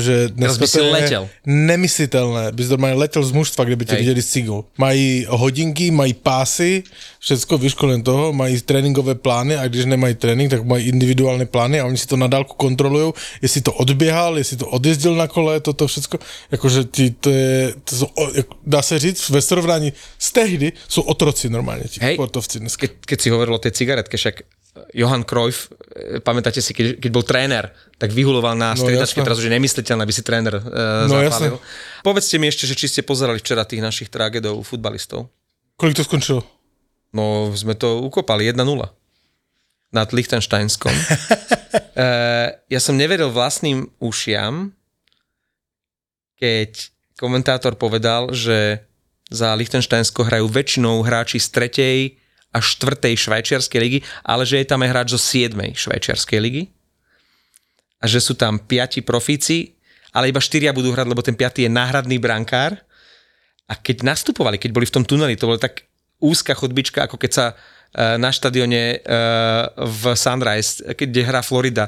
že 0.00 0.32
dnes 0.32 0.56
by 0.56 0.66
si 0.66 0.80
letel. 0.80 1.28
nemyslitelné. 1.44 2.56
By 2.56 2.60
si 2.64 2.70
normálne 2.72 2.96
letel 2.96 3.20
z 3.20 3.32
mužstva, 3.36 3.68
kde 3.68 3.76
by 3.76 3.84
te 3.84 3.96
videli 4.00 4.22
s 4.24 4.32
cigou. 4.32 4.64
Mají 4.80 5.28
hodinky, 5.28 5.92
mají 5.92 6.16
pásy, 6.16 6.82
všetko 7.20 7.58
vyškolen 7.58 8.00
toho, 8.02 8.32
mají 8.32 8.56
tréninkové 8.60 9.14
plány 9.14 9.60
a 9.60 9.68
když 9.68 9.84
nemají 9.84 10.14
trénink, 10.14 10.50
tak 10.50 10.64
mají 10.64 10.88
individuálne 10.88 11.44
plány 11.44 11.80
a 11.80 11.84
oni 11.84 11.98
si 12.00 12.08
to 12.08 12.16
na 12.16 12.26
dálku 12.26 12.56
kontrolujú, 12.56 13.12
jestli 13.42 13.60
to 13.60 13.72
odběhal, 13.72 14.38
jestli 14.38 14.56
to 14.56 14.66
odjezdil 14.66 15.14
na 15.14 15.28
kole, 15.28 15.60
toto 15.60 15.86
všetko. 15.86 16.18
Jakože 16.50 16.84
ti, 16.88 17.10
to 17.10 17.28
je, 17.30 17.74
to 17.84 17.92
sú, 17.96 18.06
dá 18.66 18.82
se 18.82 18.98
říct, 18.98 19.28
ve 19.28 19.42
srovnání 19.42 19.92
z 20.18 20.28
tehdy 20.32 20.72
sú 20.88 21.04
otroci 21.04 21.52
normálne, 21.52 21.84
ti 21.84 22.00
Hej, 22.00 22.16
sportovci 22.16 22.64
dneska. 22.64 22.86
Keď, 22.86 22.92
keď 23.04 23.18
si 23.20 23.28
hovoril 23.28 23.54
o 23.54 23.62
tej 23.62 23.76
cigaretke, 23.76 24.16
však 24.16 24.40
Johan 24.94 25.26
Cruyff, 25.26 25.66
e, 25.90 26.22
pamätáte 26.22 26.62
si, 26.62 26.70
keď, 26.70 27.02
keď 27.02 27.10
bol 27.10 27.26
tréner, 27.26 27.74
tak 27.98 28.14
vyhuloval 28.14 28.54
na 28.54 28.72
no, 28.72 28.78
striedačke, 28.78 29.18
teraz 29.18 29.42
už 29.42 29.50
je 29.50 29.56
nemysliteľné, 29.58 30.02
aby 30.06 30.14
si 30.14 30.22
tréner 30.22 30.54
uh, 30.56 31.10
no, 31.10 31.18
zapálil. 31.26 31.58
Jasne. 31.58 32.02
Povedzte 32.06 32.36
mi 32.38 32.46
ešte, 32.46 32.64
že 32.70 32.78
či 32.78 32.86
ste 32.86 33.02
pozerali 33.02 33.42
včera 33.42 33.66
tých 33.66 33.82
našich 33.82 34.08
tragédov 34.08 34.62
futbalistov. 34.62 35.26
Kolik 35.74 35.98
to 35.98 36.06
skončilo? 36.06 36.46
No, 37.10 37.50
sme 37.50 37.74
to 37.74 37.98
ukopali 38.06 38.46
1-0 38.46 38.62
nad 39.90 40.08
Lichtensteinskom. 40.14 40.94
uh, 40.94 42.54
ja 42.74 42.80
som 42.80 42.94
neveril 42.94 43.34
vlastným 43.34 43.90
ušiam, 43.98 44.70
keď 46.38 46.94
komentátor 47.18 47.74
povedal, 47.74 48.30
že 48.32 48.86
za 49.30 49.52
Lichtensteinsko 49.54 50.26
hrajú 50.26 50.46
väčšinou 50.46 51.02
hráči 51.02 51.42
z 51.42 51.48
tretej 51.50 51.98
a 52.50 52.58
štvrtej 52.58 53.14
švajčiarskej 53.14 53.80
ligy, 53.80 53.98
ale 54.26 54.42
že 54.42 54.58
je 54.58 54.66
tam 54.66 54.82
aj 54.82 54.90
hráč 54.90 55.08
zo 55.14 55.20
7. 55.22 55.54
švajčiarskej 55.54 56.38
ligy 56.42 56.62
a 58.00 58.04
že 58.08 58.18
sú 58.18 58.34
tam 58.34 58.58
piati 58.58 59.04
profíci, 59.04 59.76
ale 60.10 60.32
iba 60.32 60.42
štyria 60.42 60.74
budú 60.74 60.90
hrať, 60.90 61.06
lebo 61.06 61.22
ten 61.22 61.38
piatý 61.38 61.68
je 61.68 61.70
náhradný 61.70 62.18
brankár. 62.18 62.74
A 63.70 63.78
keď 63.78 64.02
nastupovali, 64.02 64.58
keď 64.58 64.70
boli 64.74 64.86
v 64.88 64.94
tom 64.98 65.06
tuneli, 65.06 65.38
to 65.38 65.46
bola 65.46 65.62
tak 65.62 65.86
úzka 66.18 66.56
chodbička, 66.58 67.06
ako 67.06 67.14
keď 67.14 67.30
sa 67.30 67.46
e, 67.50 67.54
na 68.18 68.34
štadióne 68.34 68.82
e, 68.82 68.96
v 69.78 70.02
Sunrise, 70.18 70.82
kde 70.90 71.22
hrá 71.22 71.46
Florida, 71.46 71.86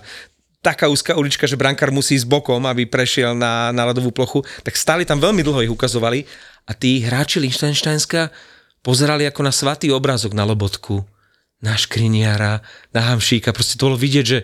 taká 0.63 0.87
úzka 0.87 1.19
ulička, 1.19 1.51
že 1.51 1.59
brankár 1.59 1.91
musí 1.91 2.15
ísť 2.15 2.31
bokom, 2.31 2.63
aby 2.71 2.87
prešiel 2.87 3.35
na, 3.35 3.75
na 3.75 3.91
ľadovú 3.91 4.15
plochu, 4.15 4.47
tak 4.63 4.79
stáli 4.79 5.03
tam 5.03 5.19
veľmi 5.19 5.43
dlho, 5.43 5.67
ich 5.67 5.75
ukazovali 5.75 6.23
a 6.71 6.73
tí 6.73 7.03
hráči 7.03 7.43
Lichtensteinska 7.43 8.31
pozerali 8.83 9.25
ako 9.25 9.41
na 9.47 9.55
svatý 9.55 9.95
obrázok 9.95 10.35
na 10.35 10.43
Lobotku, 10.43 11.07
na 11.63 11.79
Škriniara, 11.79 12.61
na 12.91 13.01
Hamšíka. 13.01 13.55
Proste 13.55 13.79
to 13.79 13.89
bolo 13.89 13.99
vidieť, 13.99 14.27
že 14.27 14.39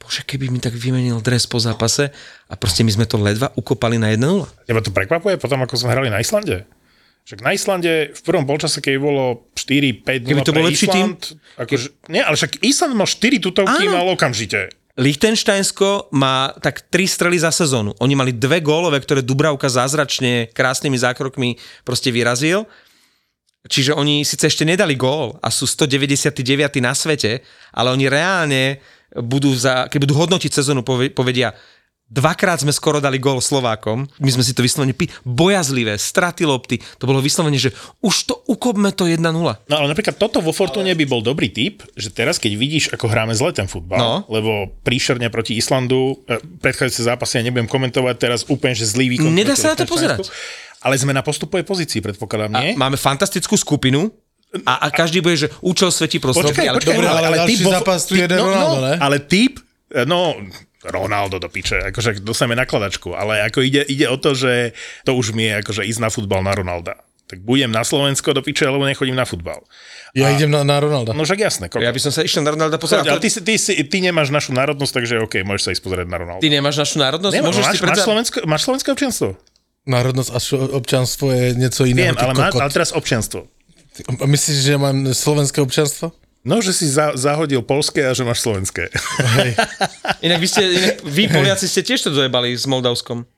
bože, 0.00 0.24
keby 0.24 0.52
mi 0.52 0.60
tak 0.60 0.76
vymenil 0.76 1.20
dres 1.24 1.48
po 1.48 1.60
zápase 1.60 2.12
a 2.48 2.54
proste 2.56 2.84
my 2.84 2.92
sme 2.92 3.08
to 3.08 3.16
ledva 3.20 3.52
ukopali 3.56 3.96
na 3.96 4.12
1-0. 4.12 4.68
Teba 4.68 4.80
to 4.84 4.92
prekvapuje 4.92 5.40
potom, 5.40 5.60
ako 5.64 5.76
sme 5.76 5.92
hrali 5.92 6.08
na 6.12 6.20
Islande? 6.20 6.68
Však 7.28 7.40
na 7.44 7.52
Islande 7.52 7.92
v 8.16 8.20
prvom 8.24 8.48
polčase, 8.48 8.80
keď 8.80 8.94
bolo 8.96 9.52
4-5 9.52 10.24
Keby 10.24 10.40
to 10.44 10.56
bol 10.56 10.64
lepší 10.64 10.88
tým? 10.88 11.16
Akože, 11.60 11.86
nie, 12.08 12.24
ale 12.24 12.36
však 12.36 12.64
Island 12.64 12.96
mal 12.96 13.08
4 13.08 13.44
tutovky, 13.44 13.84
mal 13.88 14.08
okamžite. 14.08 14.72
Liechtensteinsko 15.00 16.12
má 16.12 16.52
tak 16.60 16.90
tri 16.90 17.06
strely 17.06 17.38
za 17.38 17.54
sezónu. 17.54 17.94
Oni 18.02 18.18
mali 18.18 18.36
dve 18.36 18.60
gólové, 18.60 19.00
ktoré 19.00 19.24
Dubravka 19.24 19.70
zázračne 19.70 20.50
krásnymi 20.52 20.98
zákrokmi 20.98 21.56
proste 21.86 22.10
vyrazil 22.10 22.66
Čiže 23.68 23.92
oni 23.92 24.24
síce 24.24 24.48
ešte 24.48 24.64
nedali 24.64 24.96
gól 24.96 25.36
a 25.44 25.52
sú 25.52 25.68
199. 25.68 26.80
na 26.80 26.96
svete, 26.96 27.44
ale 27.76 27.92
oni 27.92 28.08
reálne 28.08 28.80
budú, 29.12 29.52
za, 29.52 29.84
keď 29.92 29.98
budú 30.08 30.14
hodnotiť 30.16 30.48
sezónu, 30.48 30.80
povedia, 30.86 31.52
dvakrát 32.10 32.58
sme 32.58 32.74
skoro 32.74 32.98
dali 32.98 33.22
gól 33.22 33.38
Slovákom, 33.38 34.08
my 34.18 34.30
sme 34.34 34.42
si 34.42 34.50
to 34.50 34.66
vyslovene 34.66 34.96
pi- 34.96 35.08
bojazlivé, 35.22 35.94
straty 35.94 36.42
lopty, 36.42 36.82
to 36.98 37.06
bolo 37.06 37.22
vyslovene, 37.22 37.54
že 37.54 37.70
už 38.02 38.14
to 38.26 38.34
ukopme 38.50 38.90
to 38.90 39.06
1-0. 39.06 39.22
No 39.22 39.54
ale 39.70 39.86
napríklad 39.86 40.18
toto 40.18 40.42
vo 40.42 40.50
Fortune 40.50 40.90
by 40.90 41.04
bol 41.06 41.22
dobrý 41.22 41.54
tip, 41.54 41.86
že 41.94 42.10
teraz 42.10 42.42
keď 42.42 42.52
vidíš, 42.58 42.84
ako 42.90 43.06
hráme 43.06 43.32
zle 43.38 43.54
ten 43.54 43.70
futbal, 43.70 44.00
no. 44.02 44.14
lebo 44.26 44.74
príšerne 44.82 45.30
proti 45.30 45.54
Islandu, 45.54 46.18
eh, 46.26 46.42
predchádzajúce 46.42 47.06
zápasy 47.06 47.38
ja 47.40 47.46
nebudem 47.46 47.70
komentovať 47.70 48.16
teraz 48.18 48.40
úplne, 48.50 48.74
že 48.74 48.90
zlý 48.90 49.14
výkon. 49.14 49.30
Nedá 49.30 49.54
sa 49.54 49.72
na 49.72 49.78
to 49.78 49.86
pozerať. 49.86 50.26
Ale 50.80 50.96
sme 50.96 51.12
na 51.12 51.20
postupovej 51.20 51.68
pozícii, 51.68 52.00
predpokladám, 52.00 52.56
nie? 52.56 52.72
A 52.72 52.80
máme 52.80 52.96
fantastickú 52.96 53.56
skupinu, 53.56 54.08
a, 54.66 54.82
a 54.82 54.86
každý 54.90 55.22
bude, 55.22 55.38
že 55.38 55.48
účel 55.62 55.94
svetí 55.94 56.18
prostredky. 56.18 56.58
Počkaj, 56.58 56.66
ale, 56.66 56.76
počkaj, 56.82 56.90
dobre, 56.90 57.06
ale, 57.06 57.20
ale, 57.22 57.36
ale 57.38 57.48
typ 57.54 57.62
zápas 57.62 58.02
tu 58.02 58.18
jeden 58.18 58.34
no, 58.34 58.50
Ronaldo, 58.50 58.78
no, 58.82 58.82
ne? 58.82 58.94
Ale 58.98 59.16
typ, 59.22 59.62
no, 60.10 60.34
Ronaldo 60.82 61.36
do 61.38 61.46
piče, 61.46 61.94
akože 61.94 62.24
dostaneme 62.24 62.58
nakladačku, 62.58 63.14
ale 63.14 63.46
ako 63.46 63.62
ide, 63.62 63.86
ide 63.86 64.10
o 64.10 64.18
to, 64.18 64.34
že 64.34 64.74
to 65.06 65.14
už 65.14 65.36
mi 65.38 65.46
je 65.46 65.62
akože 65.62 65.82
ísť 65.86 66.00
na 66.02 66.10
futbal 66.10 66.42
na 66.42 66.50
Ronalda. 66.56 66.98
Tak 67.30 67.46
budem 67.46 67.70
na 67.70 67.86
Slovensko 67.86 68.34
do 68.34 68.42
piče, 68.42 68.66
alebo 68.66 68.82
nechodím 68.82 69.14
na 69.14 69.22
futbal. 69.22 69.62
Ja 70.18 70.26
a, 70.26 70.34
idem 70.34 70.50
na, 70.50 70.66
na 70.66 70.82
Ronalda. 70.82 71.14
No 71.14 71.22
však 71.22 71.38
jasné. 71.38 71.70
Koko. 71.70 71.78
Ja 71.78 71.94
by 71.94 72.02
som 72.02 72.10
sa 72.10 72.26
išiel 72.26 72.42
na 72.42 72.50
Ronalda 72.50 72.74
pozerať. 72.74 73.06
Ale 73.06 73.22
ty, 73.22 73.30
ty, 73.30 73.54
ty, 73.54 73.86
ty, 73.86 73.98
nemáš 74.02 74.34
našu 74.34 74.50
národnosť, 74.50 74.92
takže 74.98 75.14
OK, 75.22 75.46
môžeš 75.46 75.62
sa 75.62 75.70
ísť 75.70 75.82
pozrieť 75.86 76.10
na 76.10 76.18
Ronalda. 76.18 76.42
Ty 76.42 76.50
nemáš 76.50 76.82
našu 76.82 76.98
národnosť? 76.98 77.34
Nemáš, 77.38 77.54
máš, 77.54 77.78
predsa... 77.78 77.86
máš, 77.86 78.02
slovenské, 78.02 78.38
máš 78.42 78.62
slovenské 78.66 78.88
občianstvo? 78.90 79.38
Národnosť 79.86 80.30
a 80.30 80.38
občanstvo 80.76 81.32
je 81.32 81.54
něco 81.54 81.84
jiného. 81.84 82.12
Viem, 82.12 82.18
ale, 82.20 82.34
má, 82.34 82.52
ale 82.52 82.70
teraz 82.70 82.92
občanstvo. 82.92 83.48
Myslíš, 84.24 84.58
že 84.60 84.74
mám 84.76 85.14
slovenské 85.14 85.60
občanstvo? 85.60 86.12
No, 86.40 86.64
že 86.64 86.72
si 86.72 86.88
za, 86.88 87.12
zahodil 87.16 87.60
polské 87.60 88.08
a 88.08 88.16
že 88.16 88.24
máš 88.24 88.40
slovenské. 88.40 88.88
Hej. 89.36 89.52
inak 90.26 90.40
vy, 90.40 90.48
ste, 90.48 90.62
inak 90.64 90.96
vy 91.04 91.28
Poliaci 91.28 91.68
ste 91.68 91.84
tiež 91.84 92.08
to 92.08 92.10
dojebali 92.12 92.56
s 92.56 92.64
Moldavskom. 92.64 93.28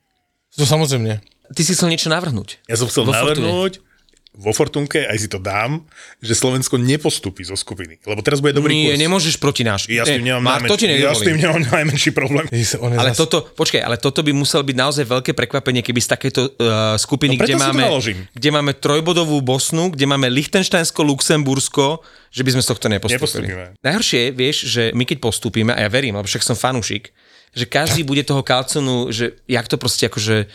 To 0.54 0.62
samozrejme. 0.62 1.18
Ty 1.50 1.62
si 1.66 1.74
chcel 1.74 1.90
niečo 1.90 2.06
navrhnúť. 2.10 2.62
Ja 2.70 2.78
som 2.78 2.86
chcel 2.86 3.10
navrhnúť, 3.10 3.82
vo 4.32 4.48
Fortunke, 4.56 5.04
aj 5.04 5.18
si 5.20 5.28
to 5.28 5.36
dám, 5.36 5.84
že 6.24 6.32
Slovensko 6.32 6.80
nepostupí 6.80 7.44
zo 7.44 7.52
skupiny. 7.52 8.00
Lebo 8.08 8.24
teraz 8.24 8.40
bude 8.40 8.56
dobrý 8.56 8.72
Nie, 8.72 8.96
kurz. 8.96 9.00
nemôžeš 9.04 9.34
proti 9.36 9.60
náš. 9.60 9.92
Ja 9.92 10.08
s 10.08 10.16
tým 10.16 10.24
nemám, 10.24 10.40
Mark, 10.40 10.64
to 10.72 10.80
ja 10.80 11.12
s 11.12 11.20
tým 11.20 11.36
nemám 11.36 11.60
najmenší 11.68 12.16
problém. 12.16 12.48
Ježiš, 12.48 12.80
on 12.80 12.96
je 12.96 12.96
Ale 12.96 13.12
zas- 13.12 13.20
toto, 13.20 13.44
počkaj, 13.52 13.84
ale 13.84 14.00
toto 14.00 14.24
by 14.24 14.32
musel 14.32 14.64
byť 14.64 14.76
naozaj 14.76 15.04
veľké 15.04 15.36
prekvapenie, 15.36 15.84
keby 15.84 16.00
z 16.00 16.08
takéto 16.16 16.48
uh, 16.48 16.96
skupiny, 16.96 17.36
No 17.36 17.44
kde, 17.44 17.60
máme, 17.60 17.84
kde 18.32 18.48
máme 18.48 18.72
trojbodovú 18.72 19.44
Bosnu, 19.44 19.92
kde 19.92 20.08
máme 20.08 20.32
Lichtensteinsko, 20.32 21.04
Luxembursko, 21.04 22.00
že 22.32 22.40
by 22.40 22.56
sme 22.56 22.62
z 22.64 22.68
tohto 22.72 22.86
nepostupili. 22.88 23.52
Nepostupíme. 23.52 23.64
Najhoršie 23.84 24.18
je, 24.18 24.30
vieš, 24.32 24.56
že 24.64 24.82
my 24.96 25.04
keď 25.04 25.20
postupíme, 25.20 25.76
a 25.76 25.80
ja 25.84 25.92
verím, 25.92 26.16
lebo 26.16 26.24
však 26.24 26.40
som 26.40 26.56
fanúšik, 26.56 27.12
že 27.52 27.68
každý 27.68 28.00
bude 28.08 28.24
toho 28.24 28.40
kalconu, 28.40 29.12
že 29.12 29.36
jak 29.44 29.68
to 29.68 29.76
proste 29.76 30.08
akože 30.08 30.48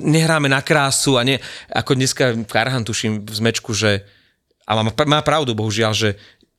nehráme 0.00 0.48
na 0.48 0.60
krásu 0.64 1.16
a 1.16 1.22
ne, 1.22 1.40
ako 1.70 1.92
dneska 1.96 2.34
Karhan 2.48 2.84
tuším 2.84 3.24
v 3.26 3.34
zmečku, 3.34 3.72
že 3.76 4.04
a 4.66 4.82
má, 4.82 4.90
má 5.06 5.20
pravdu, 5.22 5.54
bohužiaľ, 5.54 5.94
že 5.94 6.10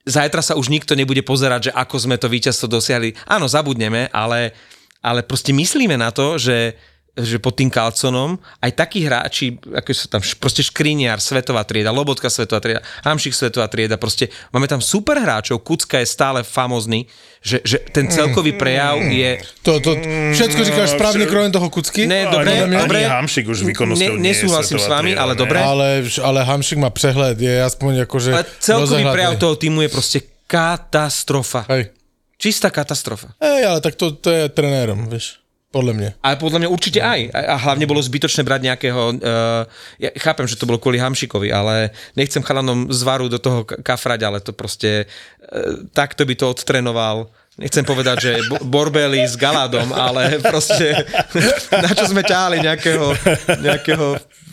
zajtra 0.07 0.39
sa 0.39 0.53
už 0.55 0.71
nikto 0.71 0.95
nebude 0.95 1.19
pozerať, 1.27 1.69
že 1.69 1.75
ako 1.75 1.95
sme 1.99 2.15
to 2.15 2.31
víťazstvo 2.31 2.71
dosiahli. 2.71 3.11
Áno, 3.27 3.51
zabudneme, 3.51 4.07
ale, 4.15 4.55
ale 5.03 5.27
proste 5.27 5.51
myslíme 5.51 5.99
na 5.99 6.15
to, 6.15 6.39
že 6.39 6.79
že 7.17 7.41
pod 7.41 7.57
tým 7.57 7.67
kalconom 7.67 8.37
aj 8.61 8.71
takí 8.77 9.01
hráči, 9.01 9.57
ako 9.57 9.89
sú 9.89 10.05
tam 10.07 10.21
proste 10.37 10.61
Škriniar, 10.61 11.17
svetová 11.17 11.65
trieda, 11.65 11.89
Lobotka 11.89 12.29
svetová 12.29 12.61
trieda, 12.61 12.85
Hamšik 13.01 13.33
svetová 13.33 13.65
trieda, 13.65 13.97
proste 13.97 14.29
máme 14.53 14.69
tam 14.69 14.77
super 14.77 15.17
hráčov, 15.17 15.65
Kucka 15.65 15.97
je 15.97 16.05
stále 16.05 16.45
famózny, 16.45 17.09
že, 17.41 17.61
že 17.65 17.81
ten 17.89 18.05
celkový 18.07 18.53
prejav 18.53 19.01
je... 19.01 19.41
To, 19.65 19.81
to, 19.81 19.97
všetko 20.33 20.61
říkáš 20.63 20.89
správne 20.93 21.25
krojem 21.25 21.51
toho 21.53 21.67
Kucky? 21.69 22.05
Ne, 22.05 22.25
No, 22.27 22.37
dobre, 22.37 22.65
ani, 22.65 22.75
dobre. 22.77 22.99
Ani 23.05 23.13
Hamšik 23.23 23.45
už 23.47 23.63
výkonnosťou 23.63 24.13
Ne- 24.17 24.21
nesúhlasím 24.21 24.77
s 24.77 24.87
vami, 24.87 25.13
trieda, 25.15 25.21
ale 25.23 25.33
dobre. 25.37 25.57
Ale, 25.61 25.87
ale 26.21 26.39
Hamšik 26.43 26.77
má 26.77 26.89
přehled, 26.89 27.37
je 27.39 27.55
aspoň 27.63 28.03
akože 28.05 28.31
Ale 28.35 28.45
celkový 28.59 29.05
rozehľadný. 29.07 29.15
prejav 29.15 29.33
toho 29.39 29.55
týmu 29.55 29.79
je 29.81 29.89
proste 29.89 30.19
katastrofa. 30.45 31.65
Hej. 31.71 31.93
Čistá 32.37 32.69
katastrofa. 32.69 33.33
Hej, 33.41 33.61
ale 33.65 33.79
tak 33.81 33.97
to, 33.97 34.13
to 34.13 34.29
je 34.29 34.45
trenérom, 34.53 35.09
vieš. 35.09 35.41
Podľa 35.77 35.93
mňa. 35.93 36.09
Ale 36.25 36.35
podľa 36.41 36.59
mňa 36.65 36.69
určite 36.73 36.99
aj. 37.05 37.29
A 37.37 37.55
hlavne 37.61 37.85
bolo 37.85 38.01
zbytočné 38.01 38.41
brať 38.41 38.65
nejakého... 38.65 39.01
Uh, 39.21 39.61
ja 40.01 40.09
chápem, 40.17 40.49
že 40.49 40.57
to 40.57 40.65
bolo 40.65 40.81
kvôli 40.81 40.97
Hamšikovi, 40.97 41.53
ale 41.53 41.93
nechcem 42.17 42.41
chalanom 42.41 42.89
z 42.89 43.01
varu 43.05 43.29
do 43.29 43.37
toho 43.37 43.61
ka- 43.61 43.77
kafrať, 43.85 44.25
ale 44.25 44.41
to 44.41 44.57
proste... 44.57 45.05
Uh, 45.45 45.85
takto 45.93 46.25
by 46.25 46.33
to 46.33 46.49
odtrenoval. 46.49 47.29
Nechcem 47.61 47.85
povedať, 47.85 48.17
že 48.21 48.31
Bo- 48.49 48.61
Borbeli 48.65 49.21
s 49.21 49.37
Galadom, 49.37 49.89
ale 49.93 50.41
proste 50.41 50.93
na 51.85 51.89
čo 51.93 52.09
sme 52.09 52.21
ťahali 52.21 52.61
nejakého, 52.61 53.17
nejakého 53.65 54.05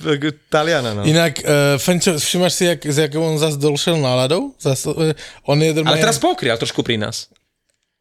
eh, 0.09 0.33
Taliana. 0.53 0.93
No. 0.97 1.09
Inak, 1.09 1.41
uh, 1.41 1.81
Fenčo, 1.81 2.21
všimáš 2.21 2.53
si, 2.53 2.65
jak, 2.69 2.81
z 2.81 3.09
jakou 3.09 3.25
on 3.25 3.41
zas 3.41 3.61
dolšel 3.61 3.97
náladou? 4.01 4.53
Zas, 4.57 4.89
uh, 4.89 5.13
on 5.49 5.57
je 5.61 5.73
Ale 5.85 6.01
teraz 6.01 6.21
pokrial 6.21 6.57
trošku 6.57 6.85
pri 6.85 7.01
nás. 7.01 7.29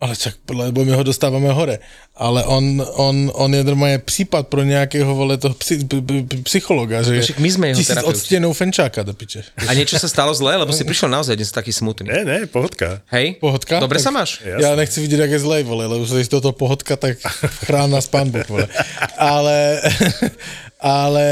Ale 0.04 0.20
čak, 0.20 0.36
lebo 0.52 0.84
my 0.84 0.92
ho 1.00 1.04
dostáváme 1.08 1.48
hore. 1.56 1.80
Ale 2.20 2.44
on, 2.44 2.84
on, 3.00 3.32
on 3.40 3.50
je 3.56 3.64
normálne 3.64 4.04
prípad 4.04 4.52
pro 4.52 4.60
nejakého 4.68 5.08
vole 5.16 5.40
toho 5.40 5.56
psy, 5.56 5.80
p- 5.88 6.04
p- 6.04 6.44
psychologa, 6.44 7.00
že 7.08 7.24
Však 7.24 7.40
my 7.40 7.50
sme 7.50 7.66
jeho 7.72 7.80
tisíc 7.80 8.04
odstienou 8.04 8.52
Fenčáka 8.52 9.08
do 9.08 9.16
piče. 9.16 9.48
A 9.64 9.72
niečo 9.72 9.96
sa 9.96 10.12
stalo 10.12 10.36
zlé, 10.36 10.60
lebo 10.60 10.76
si 10.76 10.84
prišiel 10.84 11.08
naozaj 11.08 11.40
dnes 11.40 11.56
taký 11.56 11.72
smutný. 11.72 12.12
Ne, 12.12 12.22
ne, 12.28 12.38
pohodka. 12.52 13.00
Hej? 13.16 13.40
Pohodka? 13.40 13.80
Dobre 13.80 14.04
Tak- 14.04 14.06
sa 14.06 14.12
máš? 14.12 14.44
Ja 14.44 14.76
nechci 14.76 15.00
vidieť, 15.00 15.24
jak 15.24 15.32
je 15.34 15.42
zlej, 15.42 15.62
vole, 15.64 15.88
lebo 15.88 16.04
sa 16.04 16.20
toto 16.28 16.52
pohodka, 16.52 17.00
tak 17.00 17.24
chrán 17.64 17.88
nás 17.88 18.12
pán 18.12 18.28
Boh, 18.28 18.44
vole. 18.52 18.68
Ale, 19.16 19.80
ale, 20.84 21.28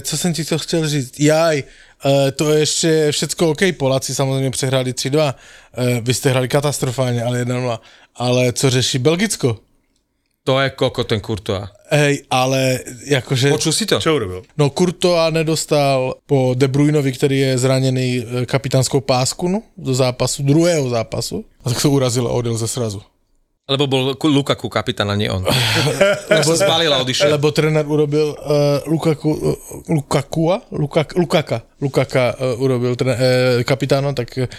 co 0.00 0.14
jsem 0.18 0.32
ti 0.32 0.44
to 0.44 0.58
chtěl 0.58 0.88
říct? 0.88 1.20
Jaj, 1.20 1.62
Uh, 2.04 2.30
to 2.34 2.52
je 2.52 2.60
ještě 2.60 3.12
všecko 3.12 3.50
OK, 3.50 3.58
Poláci 3.78 4.14
samozřejmě 4.14 4.50
přehráli 4.50 4.92
3-2, 4.92 5.34
uh, 5.78 5.84
vy 6.02 6.14
jste 6.14 6.30
hrali 6.30 6.48
katastrofálně, 6.48 7.22
ale 7.22 7.44
1-0. 7.44 7.78
Ale 8.16 8.52
co 8.52 8.70
řeší 8.70 8.98
Belgicko? 8.98 9.58
To 10.44 10.60
je 10.60 10.70
koko 10.70 11.04
ten 11.04 11.20
Courtois. 11.20 11.68
Hej, 11.90 12.24
ale 12.30 12.78
jakože... 13.06 13.50
Počul 13.54 13.72
si 13.72 13.86
to? 13.86 14.00
Čo 14.02 14.16
urobil? 14.18 14.42
No 14.58 14.70
Courtois 14.74 15.30
nedostal 15.30 16.18
po 16.26 16.54
De 16.58 16.68
Bruynovi, 16.68 17.12
který 17.12 17.38
je 17.38 17.58
zraněný 17.58 18.08
eh, 18.42 18.46
kapitánskou 18.46 19.00
pásku 19.00 19.48
no, 19.48 19.62
do 19.76 19.94
zápasu, 19.94 20.42
druhého 20.42 20.88
zápasu. 20.90 21.44
A 21.64 21.70
tak 21.70 21.82
to 21.82 21.90
urazil 21.90 22.26
a 22.26 22.30
odjel 22.34 22.56
ze 22.58 22.68
srazu. 22.68 23.02
Lebo 23.70 23.86
bol 23.86 24.14
Ku- 24.18 24.26
Lukaku 24.28 24.66
kapitán 24.68 25.06
a 25.10 25.14
nie 25.14 25.30
on. 25.30 25.46
Lebo 26.34 26.50
sa 26.50 26.66
zbalil 26.66 26.90
a 26.90 26.98
odišiel. 26.98 27.30
Lebo 27.38 27.54
trenér 27.54 27.86
urobil 27.86 28.34
uh, 28.34 28.82
Lukaku, 28.90 29.30
uh, 29.30 29.54
Lukakua, 29.86 30.66
Lukak, 30.74 31.14
Lukaka, 31.14 31.62
Lukaka 31.78 32.34
uh, 32.34 32.58
urobil 32.58 32.98
tre, 32.98 33.14
uh, 33.14 33.18
kapitáno, 33.62 34.10
tak 34.18 34.34
uh, 34.34 34.50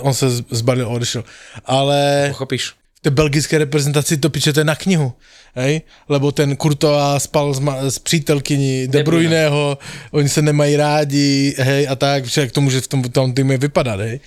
on 0.00 0.14
se 0.16 0.30
z- 0.30 0.44
zbalil 0.50 0.88
a 0.88 0.96
odešel. 0.96 1.20
Ale 1.68 2.32
Pochopíš? 2.32 2.72
Té 3.06 3.10
belgické 3.10 3.58
reprezentaci 3.58 4.18
to 4.18 4.30
piče, 4.30 4.52
to 4.52 4.60
je 4.60 4.64
na 4.66 4.74
knihu, 4.74 5.14
hej? 5.54 5.86
Lebo 6.10 6.34
ten 6.34 6.58
Courtois 6.58 7.22
spal 7.22 7.54
s, 7.54 7.62
ma, 7.62 7.86
s 7.86 8.02
přítelkyní 8.02 8.90
De 8.90 8.98
De 8.98 9.04
Bruyne. 9.06 9.30
Bruyneho, 9.30 9.78
oni 10.10 10.28
se 10.28 10.42
nemají 10.42 10.76
rádi, 10.76 11.54
hej, 11.54 11.86
a 11.88 11.94
tak, 11.94 12.24
však 12.26 12.50
to 12.50 12.60
může 12.60 12.80
v 12.80 12.88
tom, 12.88 13.02
tom 13.02 13.30
týme 13.30 13.58
vypadat, 13.62 14.00
hej? 14.00 14.20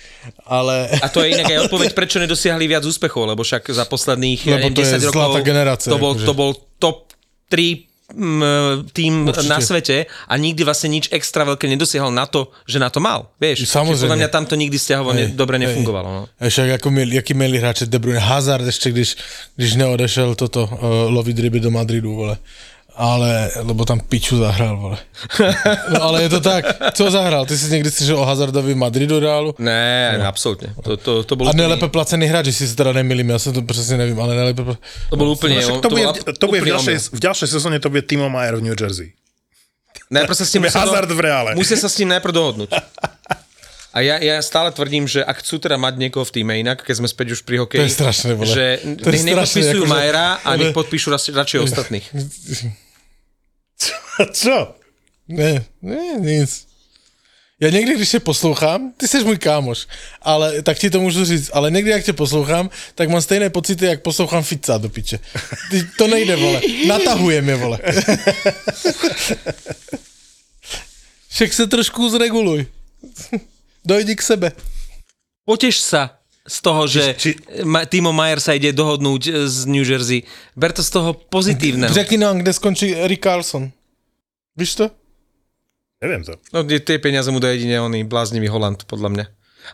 Ale... 0.46 0.88
A 1.02 1.08
to 1.12 1.20
je 1.20 1.36
inak 1.36 1.52
aj 1.52 1.58
odpoveď, 1.68 1.92
prečo 1.92 2.16
nedosiahli 2.24 2.64
viac 2.64 2.80
úspechov, 2.88 3.28
lebo 3.28 3.44
však 3.44 3.68
za 3.68 3.84
posledných 3.84 4.48
Lebo 4.48 4.72
to 4.72 4.80
je 4.80 4.96
10 4.96 5.12
rokov 5.12 5.20
zlatá 5.20 5.40
generácia, 5.44 5.92
to, 5.92 6.00
bol, 6.00 6.16
akože. 6.16 6.24
to 6.24 6.32
bol 6.32 6.50
top 6.80 7.12
3 7.52 7.84
mm, 7.84 7.89
tým 8.92 9.28
Určite. 9.28 9.48
na 9.48 9.58
svete 9.60 9.96
a 10.28 10.34
nikdy 10.36 10.66
vlastne 10.66 10.90
nič 10.90 11.08
extra 11.14 11.46
veľké 11.46 11.70
nedosiahol 11.70 12.10
na 12.10 12.26
to, 12.26 12.50
že 12.66 12.82
na 12.82 12.90
to 12.90 12.98
mal. 13.00 13.30
Vieš, 13.38 13.70
Samozrejme. 13.70 14.10
Podľa 14.10 14.18
mňa 14.20 14.28
tamto 14.28 14.54
nikdy 14.58 14.76
stiahovo 14.78 15.14
ne, 15.14 15.30
dobre 15.30 15.58
nefungovalo. 15.62 16.08
No. 16.10 16.22
A 16.40 16.50
však 16.50 16.82
ako 16.82 16.90
měli, 16.90 17.16
jaký 17.16 17.34
měli 17.34 17.58
hráče 17.58 17.86
De 17.86 17.98
Bruyne, 17.98 18.18
Hazard 18.18 18.66
ještě, 18.66 18.90
když, 18.90 19.16
když 19.56 19.74
neodešel 19.74 20.34
toto 20.34 20.68
uh, 20.72 20.78
lovit 21.14 21.38
ryby 21.38 21.60
do 21.60 21.70
Madridu, 21.70 22.14
vole. 22.14 22.36
Ale, 22.96 23.50
lebo 23.64 23.84
tam 23.84 24.00
piču 24.00 24.36
zahral, 24.38 24.76
vole. 24.76 24.98
No 25.92 26.02
ale 26.02 26.22
je 26.22 26.28
to 26.28 26.40
tak, 26.40 26.64
co 26.92 27.10
zahral? 27.10 27.46
Ty 27.46 27.58
si 27.58 27.70
někdy 27.72 27.90
slyšel 27.90 28.18
o 28.18 28.24
Hazardovi 28.24 28.74
v 28.74 28.76
Madridu 28.76 29.20
reálu? 29.20 29.54
Ne, 29.58 30.16
no. 30.18 30.26
absolútne. 30.26 30.74
To, 30.84 30.96
to, 30.96 31.24
to 31.24 31.32
bol 31.36 31.48
A 31.48 31.50
úplný, 31.50 31.60
nejlépe 31.64 31.88
placený 31.88 32.26
hráč, 32.26 32.46
jestli 32.46 32.68
se 32.68 32.76
teda 32.76 32.92
nemýlim, 32.92 33.30
já 33.30 33.38
se 33.38 33.52
to 33.52 33.62
přesně 33.62 33.96
nevím, 33.96 34.20
ale 34.20 34.34
nejlépe... 34.36 34.62
to 35.10 35.16
bol 35.16 35.30
úplne, 35.30 35.60
Však 35.60 35.74
on- 35.74 35.80
to, 35.80 35.88
bude, 35.88 36.04
to 36.38 36.46
bude 36.46 36.60
v, 36.60 36.64
úplný 36.64 36.72
ďalšej, 36.76 36.96
v 37.12 37.20
ďalšej 37.20 37.48
sezóne 37.48 37.76
to 37.80 37.88
bude 37.90 38.02
Timo 38.04 38.28
Mayer 38.28 38.56
v 38.56 38.62
New 38.68 38.76
Jersey. 38.76 39.12
Najprv 40.10 40.34
sa 40.34 40.44
s 40.44 40.50
tým 40.50 40.62
musia, 40.66 40.82
Hazard 40.82 41.10
v 41.10 41.20
reále. 41.22 41.50
musia 41.54 41.78
sa 41.78 41.86
s 41.86 41.94
tým 41.94 42.10
najprv 42.10 42.32
dohodnúť. 42.34 42.70
A 43.90 44.00
ja, 44.06 44.22
ja 44.22 44.38
stále 44.38 44.70
tvrdím, 44.70 45.10
že 45.10 45.24
ak 45.26 45.42
chcú 45.42 45.58
teda 45.58 45.74
mať 45.74 45.98
niekoho 45.98 46.22
v 46.22 46.30
týme 46.30 46.54
inak, 46.62 46.78
keď 46.86 46.94
sme 47.02 47.08
späť 47.10 47.34
už 47.34 47.42
pri 47.42 47.58
hokeji, 47.58 47.82
To 47.82 47.88
je 47.90 47.96
strašné, 47.98 48.30
vole. 48.38 48.46
že 48.54 48.78
To 49.02 49.10
nech 49.10 49.26
nepodpisujú 49.26 49.82
akože- 49.82 49.90
Majera 49.90 50.38
a 50.46 50.50
nech 50.54 50.70
podpíšu 50.70 51.10
radšej, 51.10 51.58
ostatných. 51.58 52.06
Čo? 54.36 54.74
Ne, 55.28 55.64
ne, 55.82 56.02
nic. 56.20 56.66
Já 57.60 57.68
někdy, 57.70 57.94
když 57.94 58.08
tě 58.10 58.20
poslouchám, 58.20 58.92
ty 58.96 59.08
jsi 59.08 59.24
můj 59.24 59.38
kámoš, 59.38 59.86
ale 60.22 60.62
tak 60.62 60.78
ti 60.78 60.90
to 60.90 61.00
můžu 61.00 61.24
říct, 61.24 61.50
ale 61.52 61.70
někdy, 61.70 61.90
jak 61.90 62.04
tě 62.04 62.12
poslouchám, 62.12 62.70
tak 62.94 63.08
mám 63.08 63.22
stejné 63.22 63.50
pocity, 63.50 63.84
jak 63.84 64.02
poslouchám 64.02 64.42
Fica 64.42 64.78
do 64.78 64.88
piče. 64.88 65.18
Ty, 65.70 65.84
to 65.98 66.06
nejde, 66.08 66.36
vole. 66.36 66.60
Natahuje 66.86 67.42
mě, 67.42 67.54
vole. 67.56 67.78
Však 71.30 71.52
se 71.52 71.66
trošku 71.66 72.10
zreguluj. 72.10 72.66
Dojdi 73.80 74.14
k 74.14 74.22
sebe. 74.22 74.48
Poteš 75.44 75.80
sa 75.80 76.20
z 76.44 76.58
toho, 76.60 76.86
že 76.86 77.14
Či- 77.14 77.38
Ma- 77.64 77.84
Timo 77.84 78.12
Mayer 78.12 78.38
sa 78.38 78.52
ide 78.52 78.70
dohodnúť 78.70 79.22
e, 79.24 79.30
z 79.46 79.66
New 79.66 79.82
Jersey. 79.82 80.24
Ber 80.54 80.72
to 80.72 80.82
z 80.82 80.90
toho 80.90 81.10
pozitívneho. 81.14 81.92
Řekni 81.92 82.16
nám, 82.18 82.38
kde 82.38 82.52
skončí 82.52 82.94
Rick 83.06 83.22
Carlson. 83.22 83.70
Víš 84.56 84.74
to? 84.74 84.90
Neviem 86.00 86.24
to. 86.24 86.32
No 86.52 86.64
tie 86.64 86.96
peniaze 86.96 87.28
mu 87.28 87.38
daje 87.38 87.60
jedine 87.60 87.76
oný 87.76 88.08
bláznivý 88.08 88.48
Holand, 88.48 88.88
podľa 88.88 89.08
mňa. 89.12 89.24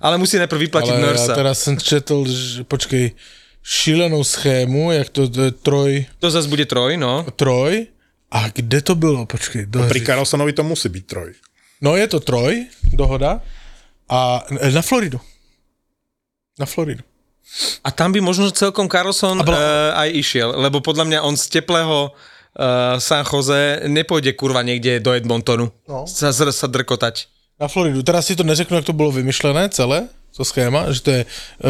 Ale 0.02 0.18
musí 0.18 0.34
najprv 0.36 0.60
vyplatiť 0.66 0.90
Ale 0.92 1.02
Nursa. 1.06 1.30
já 1.32 1.34
teda 1.38 1.54
jsem 1.54 1.74
četl, 1.78 2.26
že, 2.26 2.64
počkej, 2.64 3.14
šílenou 3.62 4.24
schému, 4.24 4.92
jak 4.92 5.08
to, 5.08 5.28
to 5.28 5.42
je 5.42 5.50
troj, 5.50 5.90
To 6.18 6.30
zase 6.30 6.48
bude 6.48 6.66
troj, 6.66 6.96
no. 6.98 7.26
troj, 7.36 7.86
a 8.30 8.48
kde 8.50 8.82
to 8.82 8.94
bylo, 8.94 9.26
počkej, 9.26 9.66
do, 9.66 9.86
Pri 9.86 10.00
Carlsonovi 10.02 10.52
to 10.52 10.62
musí 10.66 10.88
byť 10.90 11.04
troj. 11.06 11.30
No 11.82 11.94
je 11.96 12.06
to 12.10 12.18
troj, 12.20 12.66
dohoda. 12.90 13.38
A 14.06 14.42
e, 14.46 14.70
na 14.70 14.82
Floridu. 14.82 15.18
Na 16.58 16.66
Floridu. 16.66 17.02
A 17.86 17.94
tam 17.94 18.10
by 18.10 18.18
možno 18.18 18.50
celkom 18.50 18.90
Carlson 18.90 19.38
A 19.38 19.44
bola- 19.46 19.58
uh, 19.94 20.02
aj 20.02 20.10
išiel, 20.18 20.50
lebo 20.58 20.82
podľa 20.82 21.06
mňa 21.06 21.18
on 21.22 21.38
z 21.38 21.46
teplého 21.60 22.10
uh, 22.10 22.98
San 22.98 23.22
Jose 23.22 23.86
nepôjde 23.86 24.34
kurva 24.34 24.66
niekde 24.66 24.98
do 24.98 25.14
Edmontonu 25.14 25.70
no. 25.86 26.10
sa, 26.10 26.34
sa 26.34 26.66
drkotať. 26.66 27.30
Na 27.56 27.70
Floridu. 27.70 28.02
Teraz 28.02 28.26
si 28.26 28.34
to 28.34 28.42
neřeknu, 28.42 28.76
jak 28.76 28.84
to 28.84 28.92
bylo 28.92 29.14
vymyšlené 29.14 29.70
celé, 29.70 30.10
to 30.36 30.44
schéma, 30.44 30.92
že 30.92 31.00
to 31.00 31.10
je, 31.10 31.22